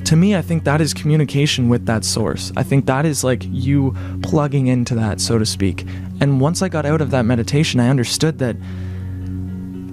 to 0.05 0.15
me, 0.15 0.35
I 0.35 0.41
think 0.41 0.63
that 0.63 0.81
is 0.81 0.93
communication 0.93 1.69
with 1.69 1.85
that 1.85 2.03
source. 2.03 2.51
I 2.55 2.63
think 2.63 2.85
that 2.85 3.05
is 3.05 3.23
like 3.23 3.43
you 3.49 3.95
plugging 4.21 4.67
into 4.67 4.95
that, 4.95 5.21
so 5.21 5.37
to 5.37 5.45
speak. 5.45 5.85
And 6.19 6.41
once 6.41 6.61
I 6.61 6.69
got 6.69 6.85
out 6.85 7.01
of 7.01 7.11
that 7.11 7.23
meditation, 7.23 7.79
I 7.79 7.89
understood 7.89 8.39
that. 8.39 8.55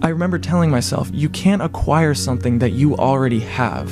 I 0.03 0.09
remember 0.09 0.39
telling 0.39 0.71
myself, 0.71 1.11
you 1.13 1.29
can't 1.29 1.61
acquire 1.61 2.15
something 2.15 2.59
that 2.61 2.71
you 2.71 2.97
already 2.97 3.41
have. 3.41 3.91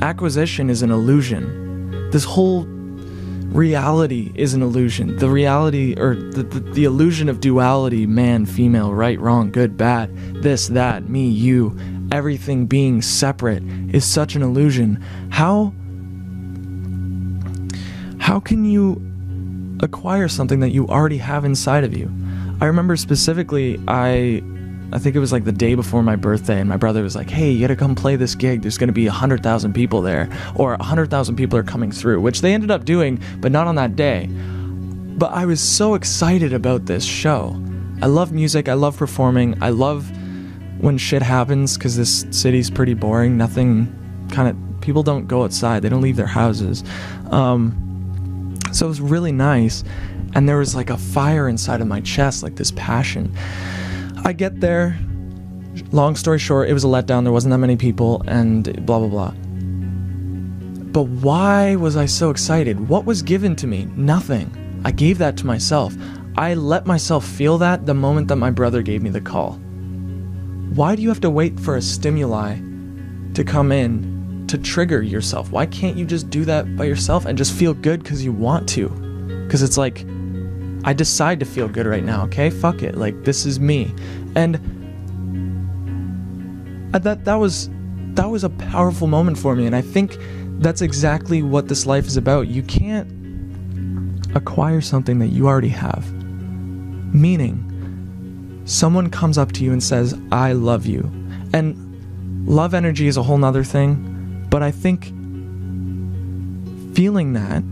Acquisition 0.00 0.70
is 0.70 0.82
an 0.82 0.90
illusion. 0.90 2.10
This 2.10 2.24
whole 2.24 2.64
reality 3.50 4.32
is 4.34 4.54
an 4.54 4.62
illusion. 4.62 5.16
The 5.16 5.28
reality, 5.28 5.94
or 5.98 6.14
the, 6.14 6.42
the, 6.42 6.60
the, 6.60 6.84
illusion 6.84 7.28
of 7.28 7.40
duality 7.40 8.06
man, 8.06 8.46
female, 8.46 8.94
right, 8.94 9.18
wrong, 9.18 9.50
good, 9.50 9.76
bad, 9.76 10.14
this, 10.42 10.68
that, 10.68 11.08
me, 11.08 11.28
you, 11.28 11.76
everything 12.12 12.66
being 12.66 13.02
separate 13.02 13.62
is 13.92 14.04
such 14.04 14.34
an 14.36 14.42
illusion. 14.42 15.02
How. 15.30 15.72
How 18.18 18.40
can 18.40 18.64
you 18.64 19.00
acquire 19.80 20.28
something 20.28 20.60
that 20.60 20.70
you 20.70 20.86
already 20.88 21.18
have 21.18 21.44
inside 21.44 21.84
of 21.84 21.96
you? 21.96 22.12
I 22.60 22.66
remember 22.66 22.96
specifically, 22.96 23.80
I 23.88 24.42
I 24.90 24.98
think 24.98 25.14
it 25.14 25.18
was 25.18 25.32
like 25.32 25.44
the 25.44 25.52
day 25.52 25.74
before 25.74 26.02
my 26.02 26.16
birthday, 26.16 26.58
and 26.60 26.68
my 26.68 26.76
brother 26.76 27.02
was 27.02 27.14
like, 27.14 27.28
"Hey, 27.28 27.50
you 27.50 27.60
gotta 27.60 27.76
come 27.76 27.94
play 27.94 28.16
this 28.16 28.34
gig. 28.34 28.62
There's 28.62 28.78
gonna 28.78 28.92
be 28.92 29.06
hundred 29.06 29.42
thousand 29.42 29.74
people 29.74 30.02
there, 30.02 30.28
or 30.54 30.76
hundred 30.80 31.10
thousand 31.10 31.36
people 31.36 31.58
are 31.58 31.62
coming 31.62 31.92
through," 31.92 32.20
which 32.20 32.40
they 32.40 32.54
ended 32.54 32.70
up 32.70 32.84
doing, 32.84 33.18
but 33.40 33.52
not 33.52 33.66
on 33.66 33.74
that 33.76 33.96
day. 33.96 34.28
But 35.18 35.32
I 35.32 35.44
was 35.44 35.60
so 35.60 35.94
excited 35.94 36.52
about 36.52 36.86
this 36.86 37.04
show. 37.04 37.60
I 38.00 38.06
love 38.06 38.32
music. 38.32 38.68
I 38.68 38.74
love 38.74 38.96
performing. 38.96 39.56
I 39.60 39.70
love 39.70 40.10
when 40.80 40.98
shit 40.98 41.22
happens 41.22 41.76
because 41.76 41.96
this 41.96 42.26
city's 42.30 42.70
pretty 42.70 42.94
boring. 42.94 43.36
Nothing, 43.36 43.92
kind 44.30 44.48
of 44.48 44.80
people 44.80 45.02
don't 45.02 45.26
go 45.26 45.44
outside. 45.44 45.82
They 45.82 45.88
don't 45.88 46.02
leave 46.02 46.16
their 46.16 46.26
houses. 46.26 46.84
Um, 47.30 48.56
so 48.72 48.86
it 48.86 48.88
was 48.88 49.00
really 49.00 49.32
nice, 49.32 49.82
and 50.34 50.48
there 50.48 50.58
was 50.58 50.74
like 50.74 50.90
a 50.90 50.98
fire 50.98 51.48
inside 51.48 51.80
of 51.80 51.86
my 51.86 52.00
chest, 52.00 52.42
like 52.42 52.56
this 52.56 52.70
passion. 52.72 53.36
I 54.24 54.32
get 54.32 54.60
there. 54.60 54.98
Long 55.92 56.16
story 56.16 56.38
short, 56.38 56.68
it 56.68 56.72
was 56.72 56.84
a 56.84 56.88
letdown. 56.88 57.22
There 57.22 57.32
wasn't 57.32 57.52
that 57.52 57.58
many 57.58 57.76
people, 57.76 58.22
and 58.26 58.84
blah, 58.84 58.98
blah, 58.98 59.08
blah. 59.08 59.34
But 60.90 61.04
why 61.04 61.76
was 61.76 61.96
I 61.96 62.06
so 62.06 62.30
excited? 62.30 62.88
What 62.88 63.04
was 63.04 63.22
given 63.22 63.54
to 63.56 63.66
me? 63.66 63.86
Nothing. 63.96 64.50
I 64.84 64.90
gave 64.90 65.18
that 65.18 65.36
to 65.38 65.46
myself. 65.46 65.94
I 66.36 66.54
let 66.54 66.86
myself 66.86 67.26
feel 67.26 67.58
that 67.58 67.86
the 67.86 67.94
moment 67.94 68.28
that 68.28 68.36
my 68.36 68.50
brother 68.50 68.82
gave 68.82 69.02
me 69.02 69.10
the 69.10 69.20
call. 69.20 69.60
Why 70.74 70.94
do 70.94 71.02
you 71.02 71.08
have 71.08 71.20
to 71.20 71.30
wait 71.30 71.58
for 71.58 71.76
a 71.76 71.82
stimuli 71.82 72.56
to 73.34 73.44
come 73.44 73.72
in 73.72 74.46
to 74.48 74.58
trigger 74.58 75.02
yourself? 75.02 75.50
Why 75.50 75.66
can't 75.66 75.96
you 75.96 76.04
just 76.04 76.30
do 76.30 76.44
that 76.44 76.76
by 76.76 76.84
yourself 76.84 77.24
and 77.24 77.36
just 77.36 77.52
feel 77.52 77.74
good 77.74 78.02
because 78.02 78.24
you 78.24 78.32
want 78.32 78.68
to? 78.70 78.88
Because 79.46 79.62
it's 79.62 79.78
like, 79.78 80.04
I 80.84 80.92
decide 80.92 81.40
to 81.40 81.46
feel 81.46 81.68
good 81.68 81.86
right 81.86 82.04
now, 82.04 82.24
okay? 82.24 82.50
Fuck 82.50 82.82
it. 82.82 82.96
Like 82.96 83.24
this 83.24 83.46
is 83.46 83.58
me. 83.58 83.94
And 84.36 84.54
that 86.92 87.24
that 87.24 87.34
was 87.34 87.70
that 88.14 88.28
was 88.30 88.44
a 88.44 88.50
powerful 88.50 89.06
moment 89.06 89.38
for 89.38 89.54
me 89.54 89.66
and 89.66 89.76
I 89.76 89.82
think 89.82 90.16
that's 90.58 90.82
exactly 90.82 91.42
what 91.42 91.68
this 91.68 91.86
life 91.86 92.06
is 92.06 92.16
about. 92.16 92.48
You 92.48 92.62
can't 92.62 93.08
acquire 94.34 94.80
something 94.80 95.18
that 95.20 95.28
you 95.28 95.46
already 95.46 95.68
have. 95.68 96.12
Meaning 97.14 97.67
someone 98.68 99.08
comes 99.08 99.38
up 99.38 99.50
to 99.52 99.64
you 99.64 99.72
and 99.72 99.82
says, 99.82 100.14
"I 100.30 100.52
love 100.52 100.84
you." 100.84 101.10
And 101.52 101.74
love 102.46 102.74
energy 102.74 103.06
is 103.06 103.16
a 103.16 103.22
whole 103.22 103.38
nother 103.38 103.64
thing, 103.64 104.46
but 104.50 104.62
I 104.62 104.70
think 104.70 105.12
feeling 106.92 107.32
that, 107.32 107.62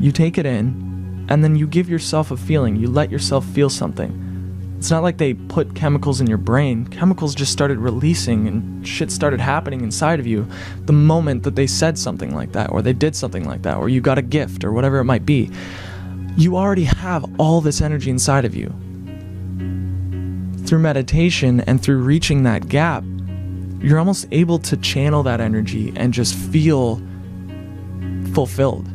you 0.00 0.12
take 0.12 0.38
it 0.38 0.46
in, 0.46 1.26
and 1.28 1.42
then 1.42 1.56
you 1.56 1.66
give 1.66 1.90
yourself 1.90 2.30
a 2.30 2.36
feeling. 2.36 2.76
You 2.76 2.88
let 2.88 3.10
yourself 3.10 3.44
feel 3.44 3.68
something. 3.68 4.12
It's 4.78 4.90
not 4.90 5.02
like 5.02 5.18
they 5.18 5.34
put 5.34 5.74
chemicals 5.74 6.20
in 6.20 6.26
your 6.26 6.38
brain. 6.38 6.86
Chemicals 6.86 7.34
just 7.34 7.52
started 7.52 7.78
releasing 7.78 8.46
and 8.46 8.86
shit 8.86 9.10
started 9.10 9.40
happening 9.40 9.82
inside 9.82 10.20
of 10.20 10.26
you 10.26 10.46
the 10.86 10.92
moment 10.92 11.42
that 11.42 11.56
they 11.56 11.66
said 11.66 11.98
something 11.98 12.34
like 12.34 12.52
that, 12.52 12.70
or 12.70 12.82
they 12.82 12.92
did 12.92 13.14
something 13.16 13.44
like 13.44 13.62
that, 13.62 13.76
or 13.76 13.88
you 13.88 14.00
got 14.00 14.16
a 14.16 14.22
gift, 14.22 14.64
or 14.64 14.72
whatever 14.72 14.98
it 14.98 15.04
might 15.04 15.26
be. 15.26 15.50
You 16.36 16.56
already 16.56 16.84
have 16.84 17.24
all 17.36 17.60
this 17.60 17.80
energy 17.80 18.10
inside 18.10 18.44
of 18.44 18.54
you. 18.54 18.72
Through 20.70 20.78
meditation 20.78 21.62
and 21.62 21.82
through 21.82 22.00
reaching 22.00 22.44
that 22.44 22.68
gap, 22.68 23.02
you're 23.80 23.98
almost 23.98 24.28
able 24.30 24.60
to 24.60 24.76
channel 24.76 25.24
that 25.24 25.40
energy 25.40 25.92
and 25.96 26.14
just 26.14 26.32
feel 26.32 27.02
fulfilled. 28.34 28.86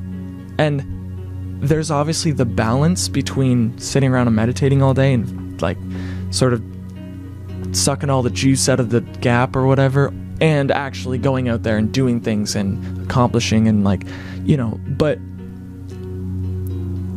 And 0.58 1.60
there's 1.62 1.92
obviously 1.92 2.32
the 2.32 2.46
balance 2.46 3.10
between 3.10 3.78
sitting 3.78 4.10
around 4.10 4.28
and 4.28 4.36
meditating 4.38 4.82
all 4.82 4.94
day 4.94 5.12
and 5.12 5.62
like 5.62 5.78
sort 6.30 6.54
of 6.54 6.64
sucking 7.74 8.10
all 8.10 8.24
the 8.24 8.30
juice 8.30 8.70
out 8.70 8.80
of 8.80 8.90
the 8.90 9.02
gap 9.02 9.54
or 9.54 9.68
whatever 9.68 10.14
and 10.40 10.72
actually 10.72 11.18
going 11.18 11.50
out 11.50 11.64
there 11.64 11.76
and 11.78 11.94
doing 11.94 12.22
things 12.22 12.56
and 12.56 13.06
accomplishing 13.06 13.68
and 13.68 13.84
like 13.84 14.06
you 14.46 14.56
know 14.56 14.80
but 14.88 15.20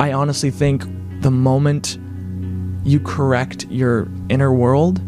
i 0.00 0.12
honestly 0.12 0.50
think 0.50 0.82
the 1.22 1.30
moment 1.30 1.96
you 2.84 3.00
correct 3.00 3.66
your 3.70 4.08
inner 4.28 4.52
world 4.52 5.00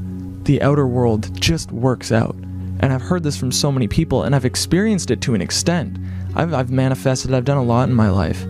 the 0.44 0.60
outer 0.62 0.86
world 0.86 1.34
just 1.40 1.70
works 1.72 2.12
out 2.12 2.34
and 2.80 2.92
i've 2.92 3.02
heard 3.02 3.22
this 3.22 3.36
from 3.36 3.52
so 3.52 3.70
many 3.70 3.86
people 3.86 4.22
and 4.22 4.34
i've 4.34 4.44
experienced 4.44 5.10
it 5.10 5.20
to 5.20 5.34
an 5.34 5.40
extent 5.40 5.98
i've, 6.34 6.52
I've 6.54 6.70
manifested 6.70 7.32
i've 7.34 7.44
done 7.44 7.58
a 7.58 7.62
lot 7.62 7.88
in 7.88 7.94
my 7.94 8.10
life 8.10 8.44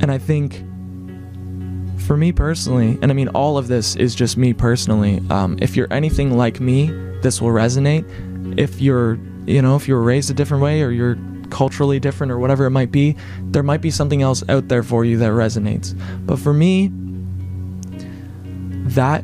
and 0.00 0.12
I 0.12 0.18
think 0.18 0.64
for 2.06 2.16
me 2.16 2.32
personally, 2.32 2.98
and 3.02 3.10
I 3.10 3.14
mean, 3.14 3.28
all 3.28 3.58
of 3.58 3.68
this 3.68 3.96
is 3.96 4.14
just 4.14 4.36
me 4.36 4.52
personally. 4.52 5.20
Um, 5.30 5.58
if 5.60 5.76
you're 5.76 5.92
anything 5.92 6.36
like 6.36 6.60
me, 6.60 6.86
this 7.22 7.42
will 7.42 7.50
resonate. 7.50 8.58
If 8.58 8.80
you're, 8.80 9.18
you 9.46 9.60
know, 9.60 9.76
if 9.76 9.88
you're 9.88 10.00
raised 10.00 10.30
a 10.30 10.34
different 10.34 10.62
way 10.62 10.82
or 10.82 10.90
you're 10.90 11.18
culturally 11.50 11.98
different 11.98 12.30
or 12.30 12.38
whatever 12.38 12.66
it 12.66 12.70
might 12.70 12.92
be, 12.92 13.16
there 13.42 13.62
might 13.62 13.80
be 13.80 13.90
something 13.90 14.22
else 14.22 14.44
out 14.48 14.68
there 14.68 14.82
for 14.82 15.04
you 15.04 15.18
that 15.18 15.30
resonates. 15.32 15.98
But 16.24 16.38
for 16.38 16.52
me, 16.52 16.92
that 18.98 19.22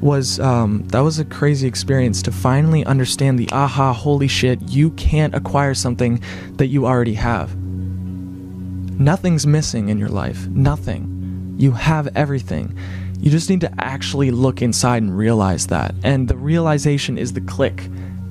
was 0.00 0.38
um, 0.38 0.86
that 0.88 1.00
was 1.00 1.18
a 1.18 1.24
crazy 1.24 1.66
experience 1.66 2.22
to 2.22 2.30
finally 2.30 2.84
understand 2.84 3.36
the 3.36 3.48
aha, 3.50 3.92
holy 3.92 4.28
shit, 4.28 4.62
you 4.68 4.90
can't 4.92 5.34
acquire 5.34 5.74
something 5.74 6.22
that 6.52 6.68
you 6.68 6.86
already 6.86 7.14
have. 7.14 7.56
Nothing's 7.56 9.44
missing 9.44 9.88
in 9.88 9.98
your 9.98 10.08
life. 10.08 10.46
Nothing. 10.48 11.56
You 11.58 11.72
have 11.72 12.08
everything. 12.14 12.78
You 13.18 13.28
just 13.28 13.50
need 13.50 13.60
to 13.62 13.72
actually 13.78 14.30
look 14.30 14.62
inside 14.62 15.02
and 15.02 15.18
realize 15.18 15.66
that. 15.66 15.92
And 16.04 16.28
the 16.28 16.36
realization 16.36 17.18
is 17.18 17.32
the 17.32 17.40
click 17.40 17.88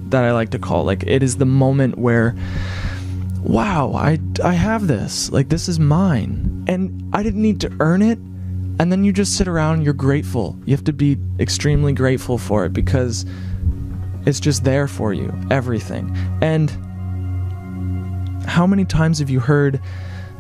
that 0.10 0.24
I 0.24 0.32
like 0.32 0.52
to 0.52 0.60
call. 0.60 0.86
Like 0.86 1.04
it 1.04 1.22
is 1.22 1.36
the 1.36 1.46
moment 1.46 1.98
where 1.98 2.34
wow, 3.44 3.92
I 3.94 4.20
I 4.42 4.54
have 4.54 4.88
this. 4.88 5.30
Like 5.34 5.50
this 5.50 5.68
is 5.68 5.80
mine. 5.82 6.64
And 6.68 7.14
I 7.14 7.24
didn't 7.24 7.42
need 7.42 7.60
to 7.60 7.76
earn 7.82 8.02
it. 8.02 8.20
And 8.80 8.92
then 8.92 9.04
you 9.04 9.14
just 9.14 9.38
sit 9.38 9.48
around 9.48 9.84
you're 9.84 9.94
grateful. 9.94 10.58
You 10.66 10.76
have 10.76 10.84
to 10.86 10.94
be 10.94 11.18
extremely 11.40 11.94
grateful 11.94 12.38
for 12.38 12.66
it 12.66 12.74
because 12.74 13.26
it's 14.26 14.40
just 14.40 14.64
there 14.64 14.88
for 14.88 15.14
you. 15.14 15.34
Everything. 15.50 16.16
And 16.42 16.70
how 18.46 18.68
many 18.68 18.86
times 18.86 19.20
have 19.20 19.30
you 19.30 19.40
heard 19.40 19.80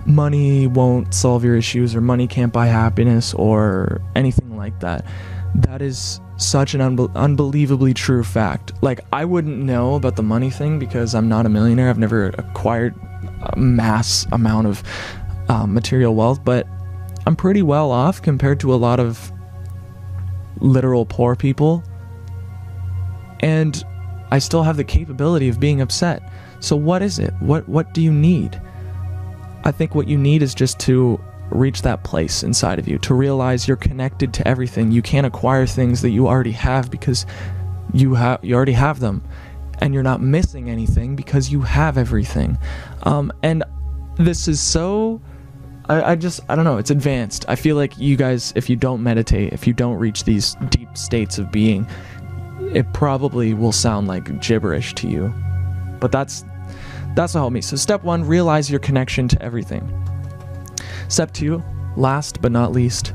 money 0.05 0.67
won't 0.67 1.13
solve 1.13 1.43
your 1.43 1.55
issues 1.55 1.95
or 1.95 2.01
money 2.01 2.27
can't 2.27 2.53
buy 2.53 2.67
happiness 2.67 3.33
or 3.33 4.01
anything 4.15 4.55
like 4.55 4.79
that. 4.79 5.05
That 5.55 5.81
is 5.81 6.19
such 6.37 6.73
an 6.73 6.81
unbe- 6.81 7.13
unbelievably 7.15 7.93
true 7.93 8.23
fact. 8.23 8.73
Like, 8.81 9.01
I 9.13 9.25
wouldn't 9.25 9.57
know 9.57 9.95
about 9.95 10.15
the 10.15 10.23
money 10.23 10.49
thing 10.49 10.79
because 10.79 11.15
I'm 11.15 11.29
not 11.29 11.45
a 11.45 11.49
millionaire. 11.49 11.89
I've 11.89 11.97
never 11.97 12.27
acquired 12.27 12.93
a 13.53 13.57
mass 13.57 14.27
amount 14.31 14.67
of 14.67 14.83
um, 15.47 15.73
material 15.73 16.13
wealth, 16.13 16.43
but 16.43 16.67
I'm 17.25 17.35
pretty 17.35 17.61
well 17.61 17.91
off 17.91 18.21
compared 18.21 18.59
to 18.61 18.73
a 18.73 18.75
lot 18.75 18.99
of 18.99 19.31
literal 20.59 21.05
poor 21.05 21.35
people. 21.35 21.83
And 23.39 23.83
I 24.31 24.39
still 24.39 24.63
have 24.63 24.77
the 24.77 24.83
capability 24.83 25.49
of 25.49 25.59
being 25.59 25.81
upset. 25.81 26.31
So 26.59 26.75
what 26.75 27.01
is 27.01 27.19
it? 27.19 27.33
What 27.39 27.67
what 27.69 27.93
do 27.93 28.01
you 28.01 28.11
need? 28.11 28.59
I 29.63 29.71
think 29.71 29.95
what 29.95 30.07
you 30.07 30.17
need 30.17 30.41
is 30.41 30.53
just 30.53 30.79
to 30.81 31.19
reach 31.51 31.81
that 31.83 32.03
place 32.03 32.43
inside 32.43 32.79
of 32.79 32.87
you, 32.87 32.97
to 32.99 33.13
realize 33.13 33.67
you're 33.67 33.77
connected 33.77 34.33
to 34.33 34.47
everything. 34.47 34.91
You 34.91 35.01
can't 35.01 35.27
acquire 35.27 35.65
things 35.65 36.01
that 36.01 36.09
you 36.09 36.27
already 36.27 36.51
have 36.51 36.89
because 36.89 37.25
you 37.93 38.15
have 38.15 38.43
you 38.43 38.55
already 38.55 38.73
have 38.73 38.99
them, 38.99 39.23
and 39.79 39.93
you're 39.93 40.03
not 40.03 40.21
missing 40.21 40.69
anything 40.69 41.15
because 41.15 41.51
you 41.51 41.61
have 41.61 41.97
everything. 41.97 42.57
Um, 43.03 43.31
and 43.43 43.63
this 44.17 44.47
is 44.47 44.59
so. 44.59 45.21
I, 45.87 46.11
I 46.11 46.15
just 46.15 46.41
I 46.49 46.55
don't 46.55 46.65
know. 46.65 46.77
It's 46.77 46.91
advanced. 46.91 47.45
I 47.47 47.55
feel 47.55 47.75
like 47.75 47.97
you 47.97 48.15
guys, 48.17 48.53
if 48.55 48.69
you 48.69 48.75
don't 48.75 49.03
meditate, 49.03 49.53
if 49.53 49.67
you 49.67 49.73
don't 49.73 49.97
reach 49.97 50.23
these 50.23 50.55
deep 50.69 50.97
states 50.97 51.37
of 51.37 51.51
being, 51.51 51.87
it 52.73 52.91
probably 52.93 53.53
will 53.53 53.71
sound 53.71 54.07
like 54.07 54.39
gibberish 54.41 54.93
to 54.95 55.07
you. 55.07 55.33
But 55.99 56.11
that's 56.11 56.43
That's 57.15 57.33
what 57.33 57.41
helped 57.41 57.53
me. 57.53 57.61
So, 57.61 57.77
step 57.77 58.03
one, 58.03 58.25
realize 58.25 58.69
your 58.69 58.79
connection 58.79 59.27
to 59.29 59.41
everything. 59.41 59.83
Step 61.07 61.31
two, 61.31 61.63
last 61.95 62.41
but 62.41 62.51
not 62.51 62.71
least, 62.73 63.13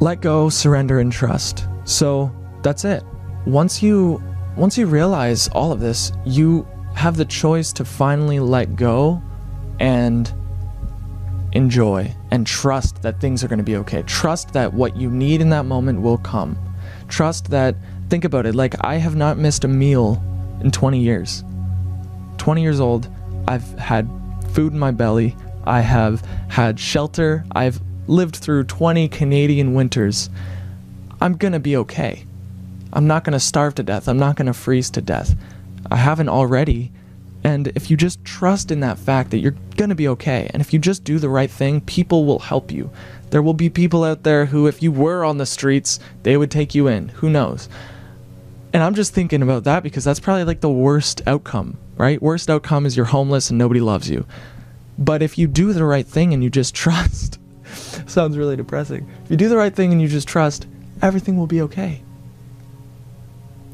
let 0.00 0.20
go, 0.20 0.50
surrender, 0.50 0.98
and 0.98 1.12
trust. 1.12 1.66
So, 1.84 2.30
that's 2.62 2.84
it. 2.84 3.02
Once 3.46 3.82
you 3.82 4.22
once 4.56 4.76
you 4.76 4.86
realize 4.86 5.48
all 5.48 5.72
of 5.72 5.80
this, 5.80 6.12
you 6.26 6.66
have 6.94 7.16
the 7.16 7.24
choice 7.24 7.72
to 7.72 7.84
finally 7.84 8.38
let 8.40 8.76
go 8.76 9.22
and 9.80 10.32
enjoy 11.52 12.14
and 12.30 12.46
trust 12.46 13.02
that 13.02 13.20
things 13.20 13.44
are 13.44 13.48
going 13.48 13.58
to 13.58 13.64
be 13.64 13.76
okay. 13.76 14.02
Trust 14.02 14.52
that 14.52 14.72
what 14.72 14.96
you 14.96 15.10
need 15.10 15.40
in 15.40 15.50
that 15.50 15.64
moment 15.64 16.00
will 16.00 16.18
come. 16.18 16.56
Trust 17.08 17.50
that, 17.50 17.76
think 18.08 18.24
about 18.24 18.46
it, 18.46 18.54
like 18.54 18.74
I 18.84 18.96
have 18.96 19.16
not 19.16 19.38
missed 19.38 19.64
a 19.64 19.68
meal 19.68 20.22
in 20.60 20.70
20 20.70 20.98
years. 20.98 21.44
20 22.38 22.62
years 22.62 22.80
old, 22.80 23.08
I've 23.46 23.68
had 23.78 24.08
food 24.52 24.72
in 24.72 24.78
my 24.78 24.90
belly, 24.90 25.36
I 25.64 25.80
have 25.80 26.20
had 26.48 26.78
shelter, 26.80 27.44
I've 27.52 27.80
lived 28.06 28.36
through 28.36 28.64
20 28.64 29.08
Canadian 29.08 29.74
winters. 29.74 30.28
I'm 31.20 31.36
gonna 31.36 31.60
be 31.60 31.76
okay. 31.76 32.24
I'm 32.92 33.06
not 33.06 33.24
gonna 33.24 33.40
starve 33.40 33.74
to 33.76 33.82
death, 33.82 34.08
I'm 34.08 34.18
not 34.18 34.36
gonna 34.36 34.54
freeze 34.54 34.90
to 34.90 35.00
death. 35.00 35.34
I 35.90 35.96
haven't 35.96 36.28
already. 36.28 36.92
And 37.44 37.68
if 37.68 37.90
you 37.90 37.96
just 37.96 38.24
trust 38.24 38.70
in 38.70 38.80
that 38.80 38.98
fact 38.98 39.30
that 39.30 39.38
you're 39.38 39.56
gonna 39.76 39.94
be 39.94 40.08
okay, 40.08 40.48
and 40.52 40.60
if 40.60 40.72
you 40.72 40.78
just 40.78 41.04
do 41.04 41.18
the 41.18 41.28
right 41.28 41.50
thing, 41.50 41.80
people 41.80 42.24
will 42.24 42.38
help 42.38 42.70
you. 42.70 42.90
There 43.30 43.42
will 43.42 43.54
be 43.54 43.70
people 43.70 44.04
out 44.04 44.22
there 44.22 44.46
who, 44.46 44.66
if 44.66 44.82
you 44.82 44.92
were 44.92 45.24
on 45.24 45.38
the 45.38 45.46
streets, 45.46 45.98
they 46.22 46.36
would 46.36 46.50
take 46.50 46.74
you 46.74 46.86
in. 46.86 47.08
Who 47.08 47.30
knows? 47.30 47.68
And 48.72 48.82
I'm 48.82 48.94
just 48.94 49.12
thinking 49.12 49.42
about 49.42 49.64
that 49.64 49.82
because 49.82 50.04
that's 50.04 50.20
probably 50.20 50.44
like 50.44 50.60
the 50.60 50.70
worst 50.70 51.22
outcome 51.26 51.78
right? 51.96 52.20
Worst 52.20 52.50
outcome 52.50 52.86
is 52.86 52.96
you're 52.96 53.06
homeless 53.06 53.50
and 53.50 53.58
nobody 53.58 53.80
loves 53.80 54.10
you. 54.10 54.26
But 54.98 55.22
if 55.22 55.38
you 55.38 55.46
do 55.46 55.72
the 55.72 55.84
right 55.84 56.06
thing 56.06 56.34
and 56.34 56.42
you 56.42 56.50
just 56.50 56.74
trust, 56.84 57.38
sounds 58.06 58.36
really 58.36 58.56
depressing. 58.56 59.08
If 59.24 59.30
you 59.30 59.36
do 59.36 59.48
the 59.48 59.56
right 59.56 59.74
thing 59.74 59.92
and 59.92 60.00
you 60.00 60.08
just 60.08 60.28
trust, 60.28 60.66
everything 61.00 61.36
will 61.36 61.46
be 61.46 61.62
okay. 61.62 62.02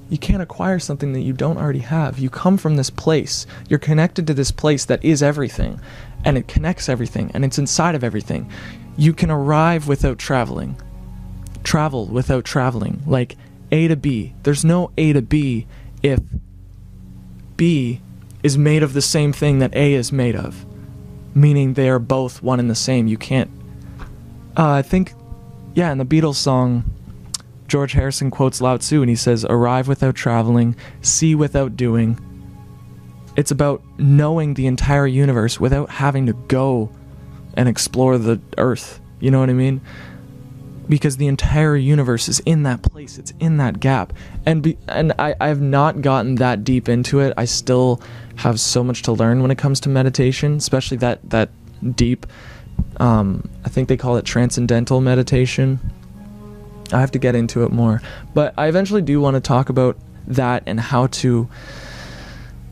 You 0.08 0.18
can't 0.18 0.42
acquire 0.42 0.78
something 0.78 1.12
that 1.12 1.20
you 1.20 1.32
don't 1.32 1.58
already 1.58 1.80
have. 1.80 2.18
You 2.18 2.30
come 2.30 2.56
from 2.56 2.76
this 2.76 2.90
place. 2.90 3.46
You're 3.68 3.78
connected 3.78 4.26
to 4.26 4.34
this 4.34 4.50
place 4.50 4.84
that 4.86 5.04
is 5.04 5.22
everything, 5.22 5.80
and 6.24 6.38
it 6.38 6.48
connects 6.48 6.88
everything, 6.88 7.30
and 7.34 7.44
it's 7.44 7.58
inside 7.58 7.94
of 7.94 8.02
everything. 8.02 8.50
You 8.96 9.12
can 9.12 9.30
arrive 9.30 9.86
without 9.86 10.18
traveling, 10.18 10.80
travel 11.62 12.06
without 12.06 12.44
traveling, 12.44 13.02
like 13.06 13.36
A 13.70 13.88
to 13.88 13.96
B. 13.96 14.34
There's 14.44 14.64
no 14.64 14.90
A 14.96 15.12
to 15.12 15.22
B 15.22 15.66
if 16.02 16.20
B 17.56 18.00
is 18.42 18.56
made 18.56 18.82
of 18.82 18.94
the 18.94 19.02
same 19.02 19.32
thing 19.32 19.58
that 19.58 19.74
A 19.74 19.94
is 19.94 20.10
made 20.10 20.36
of, 20.36 20.64
meaning 21.34 21.74
they 21.74 21.88
are 21.88 21.98
both 21.98 22.42
one 22.42 22.60
and 22.60 22.70
the 22.70 22.74
same. 22.74 23.08
You 23.08 23.18
can't. 23.18 23.50
Uh, 24.56 24.70
I 24.70 24.82
think, 24.82 25.12
yeah, 25.74 25.92
in 25.92 25.98
the 25.98 26.06
Beatles 26.06 26.36
song, 26.36 26.84
George 27.68 27.92
Harrison 27.92 28.30
quotes 28.30 28.60
Lao 28.60 28.78
Tzu 28.78 29.02
and 29.02 29.10
he 29.10 29.16
says, 29.16 29.44
Arrive 29.44 29.87
without 29.87 30.14
traveling, 30.14 30.75
see 31.02 31.34
without 31.34 31.76
doing. 31.76 32.18
It's 33.37 33.50
about 33.50 33.82
knowing 33.98 34.54
the 34.54 34.66
entire 34.66 35.06
universe 35.06 35.60
without 35.60 35.90
having 35.90 36.26
to 36.26 36.32
go 36.32 36.90
and 37.54 37.68
explore 37.68 38.18
the 38.18 38.40
earth. 38.56 39.00
You 39.20 39.30
know 39.30 39.40
what 39.40 39.50
I 39.50 39.52
mean? 39.52 39.80
because 40.88 41.18
the 41.18 41.26
entire 41.26 41.76
universe 41.76 42.28
is 42.28 42.40
in 42.40 42.62
that 42.62 42.82
place 42.82 43.18
it's 43.18 43.32
in 43.40 43.58
that 43.58 43.78
gap 43.80 44.12
and 44.46 44.62
be, 44.62 44.78
and 44.88 45.12
I, 45.18 45.34
i've 45.40 45.60
not 45.60 46.00
gotten 46.00 46.37
that 46.37 46.64
deep 46.64 46.88
into 46.88 47.20
it 47.20 47.34
i 47.37 47.44
still 47.44 48.00
have 48.37 48.58
so 48.58 48.82
much 48.82 49.02
to 49.02 49.12
learn 49.12 49.42
when 49.42 49.50
it 49.50 49.58
comes 49.58 49.80
to 49.80 49.88
meditation 49.88 50.56
especially 50.56 50.96
that 50.98 51.28
that 51.30 51.50
deep 51.94 52.26
um, 52.98 53.48
i 53.64 53.68
think 53.68 53.88
they 53.88 53.96
call 53.96 54.16
it 54.16 54.25
transcendental 54.25 55.00
meditation 55.00 55.78
i 56.92 57.00
have 57.00 57.10
to 57.10 57.18
get 57.18 57.34
into 57.34 57.64
it 57.64 57.72
more 57.72 58.00
but 58.34 58.54
i 58.56 58.66
eventually 58.66 59.02
do 59.02 59.20
want 59.20 59.34
to 59.34 59.40
talk 59.40 59.68
about 59.68 59.96
that 60.26 60.62
and 60.66 60.78
how 60.78 61.06
to 61.08 61.48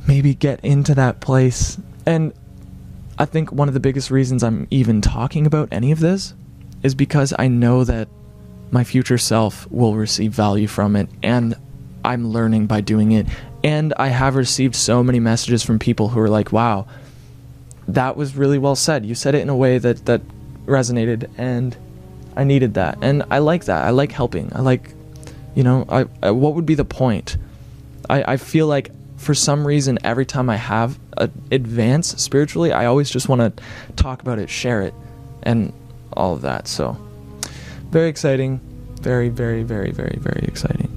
maybe 0.07 0.35
get 0.35 0.61
into 0.65 0.95
that 0.95 1.21
place 1.21 1.79
and 2.05 2.33
i 3.19 3.25
think 3.25 3.51
one 3.53 3.69
of 3.69 3.75
the 3.75 3.81
biggest 3.81 4.11
reasons 4.11 4.43
i'm 4.43 4.67
even 4.71 5.01
talking 5.01 5.47
about 5.47 5.69
any 5.73 5.91
of 5.93 6.01
this 6.01 6.35
is 6.83 6.95
because 6.95 7.35
I 7.39 7.49
know 7.49 7.85
that 7.85 8.09
my 8.71 8.85
future 8.85 9.19
self 9.19 9.71
will 9.71 9.95
receive 9.95 10.33
value 10.33 10.67
from 10.67 10.97
it 10.97 11.09
and 11.23 11.55
I'm 12.05 12.29
learning 12.29 12.67
by 12.67 12.81
doing 12.81 13.13
it. 13.13 13.27
And 13.65 13.93
I 13.97 14.09
have 14.09 14.37
received 14.37 14.77
so 14.77 15.03
many 15.03 15.19
messages 15.19 15.63
from 15.63 15.79
people 15.79 16.09
who 16.09 16.21
are 16.21 16.29
like, 16.29 16.53
wow, 16.53 16.87
that 17.89 18.17
was 18.17 18.37
really 18.37 18.59
well 18.59 18.77
said. 18.77 19.05
You 19.05 19.15
said 19.15 19.35
it 19.35 19.43
in 19.43 19.49
a 19.49 19.57
way 19.57 19.79
that, 19.79 20.07
that 20.07 20.23
resonated 20.67 21.29
and 21.37 21.77
I 22.37 22.45
needed 22.45 22.75
that. 22.75 22.99
And 23.03 23.25
I 23.31 23.39
like 23.39 23.65
that. 23.65 23.85
I 23.85 23.91
like 23.91 24.13
helping. 24.13 24.53
I 24.55 24.61
like, 24.61 24.95
you 25.55 25.63
know, 25.63 25.85
I, 25.89 26.07
I 26.23 26.31
what 26.31 26.55
would 26.55 26.67
be 26.67 26.75
the 26.75 26.85
point? 26.85 27.37
I, 28.09 28.33
I 28.33 28.37
feel 28.37 28.67
like 28.67 28.91
for 29.17 29.35
some 29.35 29.67
reason, 29.67 29.99
every 30.05 30.27
time 30.27 30.51
I 30.51 30.57
have 30.57 30.99
a 31.17 31.31
advance 31.51 32.09
spiritually, 32.23 32.73
I 32.73 32.87
always 32.87 33.11
just 33.11 33.29
want 33.29 33.41
to 33.41 33.63
talk 33.95 34.21
about 34.23 34.39
it, 34.39 34.51
share 34.51 34.83
it. 34.83 34.95
And 35.43 35.73
all 36.13 36.35
of 36.35 36.43
that. 36.43 36.67
So, 36.67 36.97
very 37.91 38.09
exciting. 38.09 38.61
Very, 39.01 39.29
very, 39.29 39.63
very, 39.63 39.91
very, 39.91 40.19
very 40.19 40.45
exciting. 40.47 40.93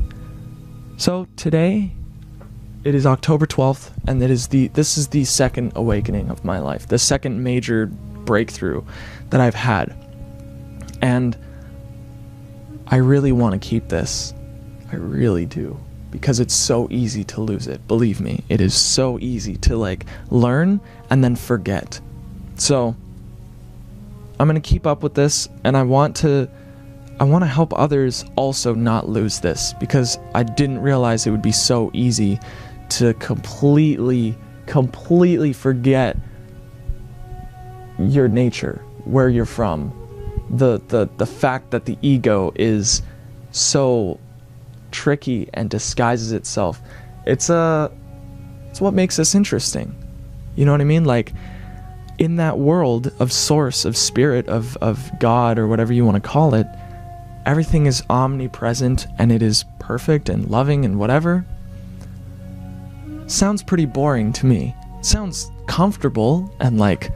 So, 0.98 1.28
today 1.36 1.92
it 2.84 2.96
is 2.96 3.06
October 3.06 3.46
12th 3.46 3.92
and 4.08 4.24
it 4.24 4.32
is 4.32 4.48
the 4.48 4.70
this 4.70 4.98
is 4.98 5.10
the 5.10 5.26
second 5.26 5.74
awakening 5.76 6.30
of 6.30 6.46
my 6.46 6.60
life. 6.60 6.88
The 6.88 6.98
second 6.98 7.44
major 7.44 7.88
breakthrough 7.88 8.84
that 9.30 9.42
I've 9.42 9.56
had. 9.56 9.94
And 11.02 11.38
I 12.88 12.98
really 12.98 13.32
want 13.32 13.62
to 13.62 13.68
keep 13.68 13.90
this. 13.90 14.34
I 14.92 14.96
really 14.96 15.46
do 15.46 15.80
because 16.12 16.40
it's 16.40 16.56
so 16.56 16.88
easy 16.90 17.24
to 17.24 17.42
lose 17.42 17.68
it. 17.68 17.88
Believe 17.88 18.20
me, 18.20 18.44
it 18.50 18.62
is 18.62 18.74
so 18.74 19.20
easy 19.20 19.56
to 19.58 19.78
like 19.78 20.06
learn 20.30 20.82
and 21.10 21.24
then 21.24 21.36
forget. 21.36 22.02
So, 22.56 22.96
I'm 24.40 24.48
going 24.48 24.60
to 24.60 24.68
keep 24.68 24.88
up 24.88 25.04
with 25.04 25.14
this 25.14 25.48
and 25.64 25.78
I 25.78 25.84
want 25.84 26.16
to 26.18 26.50
I 27.20 27.26
want 27.26 27.44
to 27.44 27.48
help 27.48 27.78
others 27.78 28.24
also 28.38 28.74
not 28.74 29.10
lose 29.10 29.42
this 29.42 29.74
because 29.74 30.18
I 30.34 30.44
didn't 30.44 30.80
realize 30.80 31.28
it 31.28 31.32
would 31.32 31.42
be 31.42 31.52
so 31.52 31.92
easy 31.94 32.40
to 32.90 33.14
completely 33.16 34.38
completely 34.66 35.52
forget 35.52 36.16
your 37.98 38.30
nature, 38.30 38.82
where 39.04 39.28
you're 39.28 39.46
from. 39.46 39.99
The 40.50 40.82
the 40.88 41.10
the 41.18 41.26
fact 41.26 41.72
that 41.72 41.86
the 41.86 41.98
ego 42.02 42.52
is 42.56 43.02
so 43.52 44.20
tricky 44.92 45.50
and 45.54 45.70
disguises 45.70 46.32
itself. 46.32 46.82
It's 47.26 47.50
a 47.50 47.56
uh, 47.56 47.90
it's 48.70 48.82
what 48.82 48.94
makes 48.94 49.20
us 49.20 49.36
interesting. 49.36 49.96
You 50.56 50.66
know 50.66 50.72
what 50.72 50.82
I 50.82 50.86
mean? 50.86 51.06
Like 51.06 51.34
in 52.20 52.36
that 52.36 52.60
world 52.60 53.14
of 53.20 53.32
source, 53.32 53.86
of 53.86 53.96
spirit, 53.96 54.48
of, 54.48 54.78
of 54.78 55.10
God, 55.20 55.58
or 55.58 55.68
whatever 55.68 55.94
you 55.94 56.06
want 56.06 56.22
to 56.22 56.30
call 56.30 56.54
it, 56.54 56.68
everything 57.46 57.86
is 57.86 58.04
omnipresent 58.10 59.08
and 59.18 59.32
it 59.32 59.42
is 59.42 59.64
perfect 59.80 60.30
and 60.30 60.50
loving 60.50 60.84
and 60.86 61.00
whatever. 61.00 61.46
Sounds 63.28 63.64
pretty 63.64 63.86
boring 63.86 64.34
to 64.34 64.46
me. 64.46 64.76
Sounds 65.02 65.50
comfortable 65.68 66.54
and 66.60 66.78
like 66.78 67.12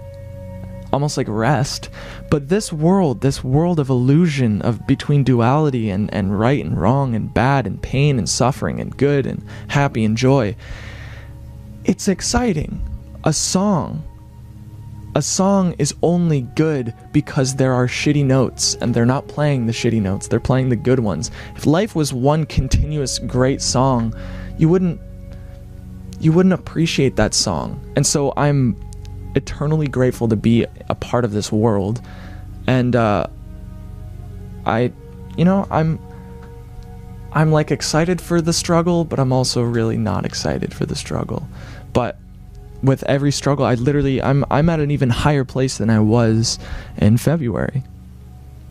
almost 0.93 1.17
like 1.17 1.27
rest. 1.27 1.89
But 2.29 2.47
this 2.47 2.71
world, 2.71 3.21
this 3.21 3.43
world 3.43 3.79
of 3.79 3.89
illusion 3.89 4.61
of 4.61 4.87
between 4.87 5.23
duality 5.23 5.89
and, 5.89 6.13
and 6.13 6.39
right 6.39 6.63
and 6.63 6.79
wrong 6.79 7.15
and 7.15 7.33
bad 7.33 7.67
and 7.67 7.81
pain 7.81 8.17
and 8.17 8.29
suffering 8.29 8.79
and 8.79 8.95
good 8.95 9.25
and 9.25 9.43
happy 9.67 10.05
and 10.05 10.15
joy, 10.15 10.55
it's 11.83 12.07
exciting. 12.07 12.81
A 13.25 13.33
song 13.33 14.03
a 15.15 15.21
song 15.21 15.75
is 15.77 15.93
only 16.01 16.41
good 16.41 16.91
because 17.11 17.55
there 17.55 17.73
are 17.73 17.85
shitty 17.85 18.25
notes 18.25 18.75
and 18.81 18.95
they're 18.95 19.05
not 19.05 19.27
playing 19.27 19.67
the 19.67 19.71
shitty 19.71 20.01
notes, 20.01 20.27
they're 20.27 20.39
playing 20.39 20.69
the 20.69 20.75
good 20.75 20.99
ones. 20.99 21.29
If 21.55 21.67
life 21.67 21.95
was 21.95 22.11
one 22.11 22.47
continuous 22.47 23.19
great 23.19 23.61
song, 23.61 24.15
you 24.57 24.69
wouldn't 24.69 24.99
you 26.19 26.31
wouldn't 26.31 26.53
appreciate 26.53 27.15
that 27.17 27.33
song. 27.33 27.79
And 27.95 28.07
so 28.07 28.33
I'm 28.37 28.75
eternally 29.35 29.87
grateful 29.87 30.27
to 30.27 30.35
be 30.35 30.65
a 30.89 30.95
part 30.95 31.25
of 31.25 31.31
this 31.31 31.51
world. 31.51 32.01
And 32.67 32.95
uh 32.95 33.27
I 34.65 34.91
you 35.37 35.45
know, 35.45 35.67
I'm 35.71 35.99
I'm 37.31 37.51
like 37.51 37.71
excited 37.71 38.21
for 38.21 38.41
the 38.41 38.53
struggle, 38.53 39.05
but 39.05 39.19
I'm 39.19 39.33
also 39.33 39.63
really 39.63 39.97
not 39.97 40.25
excited 40.25 40.73
for 40.73 40.85
the 40.85 40.95
struggle. 40.95 41.47
But 41.91 42.19
with 42.83 43.03
every 43.03 43.31
struggle, 43.31 43.65
I 43.65 43.75
literally 43.75 44.21
I'm 44.21 44.45
I'm 44.51 44.69
at 44.69 44.79
an 44.79 44.91
even 44.91 45.09
higher 45.09 45.43
place 45.43 45.77
than 45.77 45.89
I 45.89 45.99
was 45.99 46.59
in 46.97 47.17
February. 47.17 47.83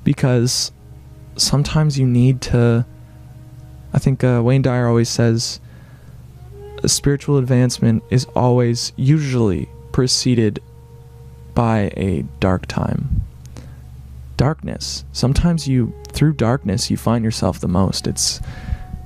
Because 0.05 0.73
sometimes 1.37 1.99
you 1.99 2.07
need 2.07 2.41
to 2.43 2.87
I 3.93 3.99
think 3.99 4.25
uh, 4.25 4.41
Wayne 4.43 4.63
Dyer 4.63 4.87
always 4.87 5.09
says 5.09 5.61
spiritual 6.87 7.39
advancement 7.39 8.03
is 8.11 8.25
always 8.35 8.93
usually 8.97 9.69
preceded 9.93 10.61
by 11.55 11.93
a 11.97 12.25
dark 12.41 12.67
time. 12.67 13.23
Darkness. 14.37 15.05
Sometimes 15.13 15.69
you, 15.69 15.95
through 16.09 16.35
darkness, 16.35 16.91
you 16.91 16.97
find 16.97 17.25
yourself 17.25 17.61
the 17.61 17.69
most. 17.69 18.07
It's 18.07 18.41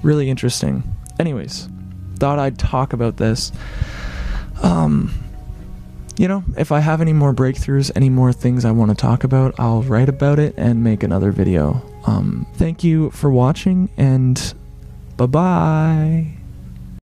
really 0.03 0.31
interesting. 0.31 0.83
Anyways, 1.18 1.68
thought 2.16 2.38
I'd 2.38 2.59
talk 2.59 2.92
about 2.92 3.16
this. 3.16 3.53
Um, 4.62 5.12
you 6.16 6.29
know, 6.29 6.44
if 6.57 6.72
I 6.72 6.81
have 6.81 7.01
any 7.01 7.12
more 7.12 7.35
breakthroughs, 7.35 7.90
any 7.94 8.09
more 8.09 8.33
things 8.33 8.64
I 8.64 8.70
want 8.70 8.90
to 8.90 8.96
talk 8.96 9.25
about, 9.25 9.55
I'll 9.59 9.83
write 9.83 10.09
about 10.09 10.38
it 10.38 10.55
and 10.57 10.83
make 10.83 11.03
another 11.03 11.31
video. 11.31 11.83
Um, 12.07 12.46
thank 12.55 12.83
you 12.83 13.11
for 13.11 13.31
watching, 13.31 13.90
and 13.96 14.55
bye 15.16 15.27
bye. 15.27 16.36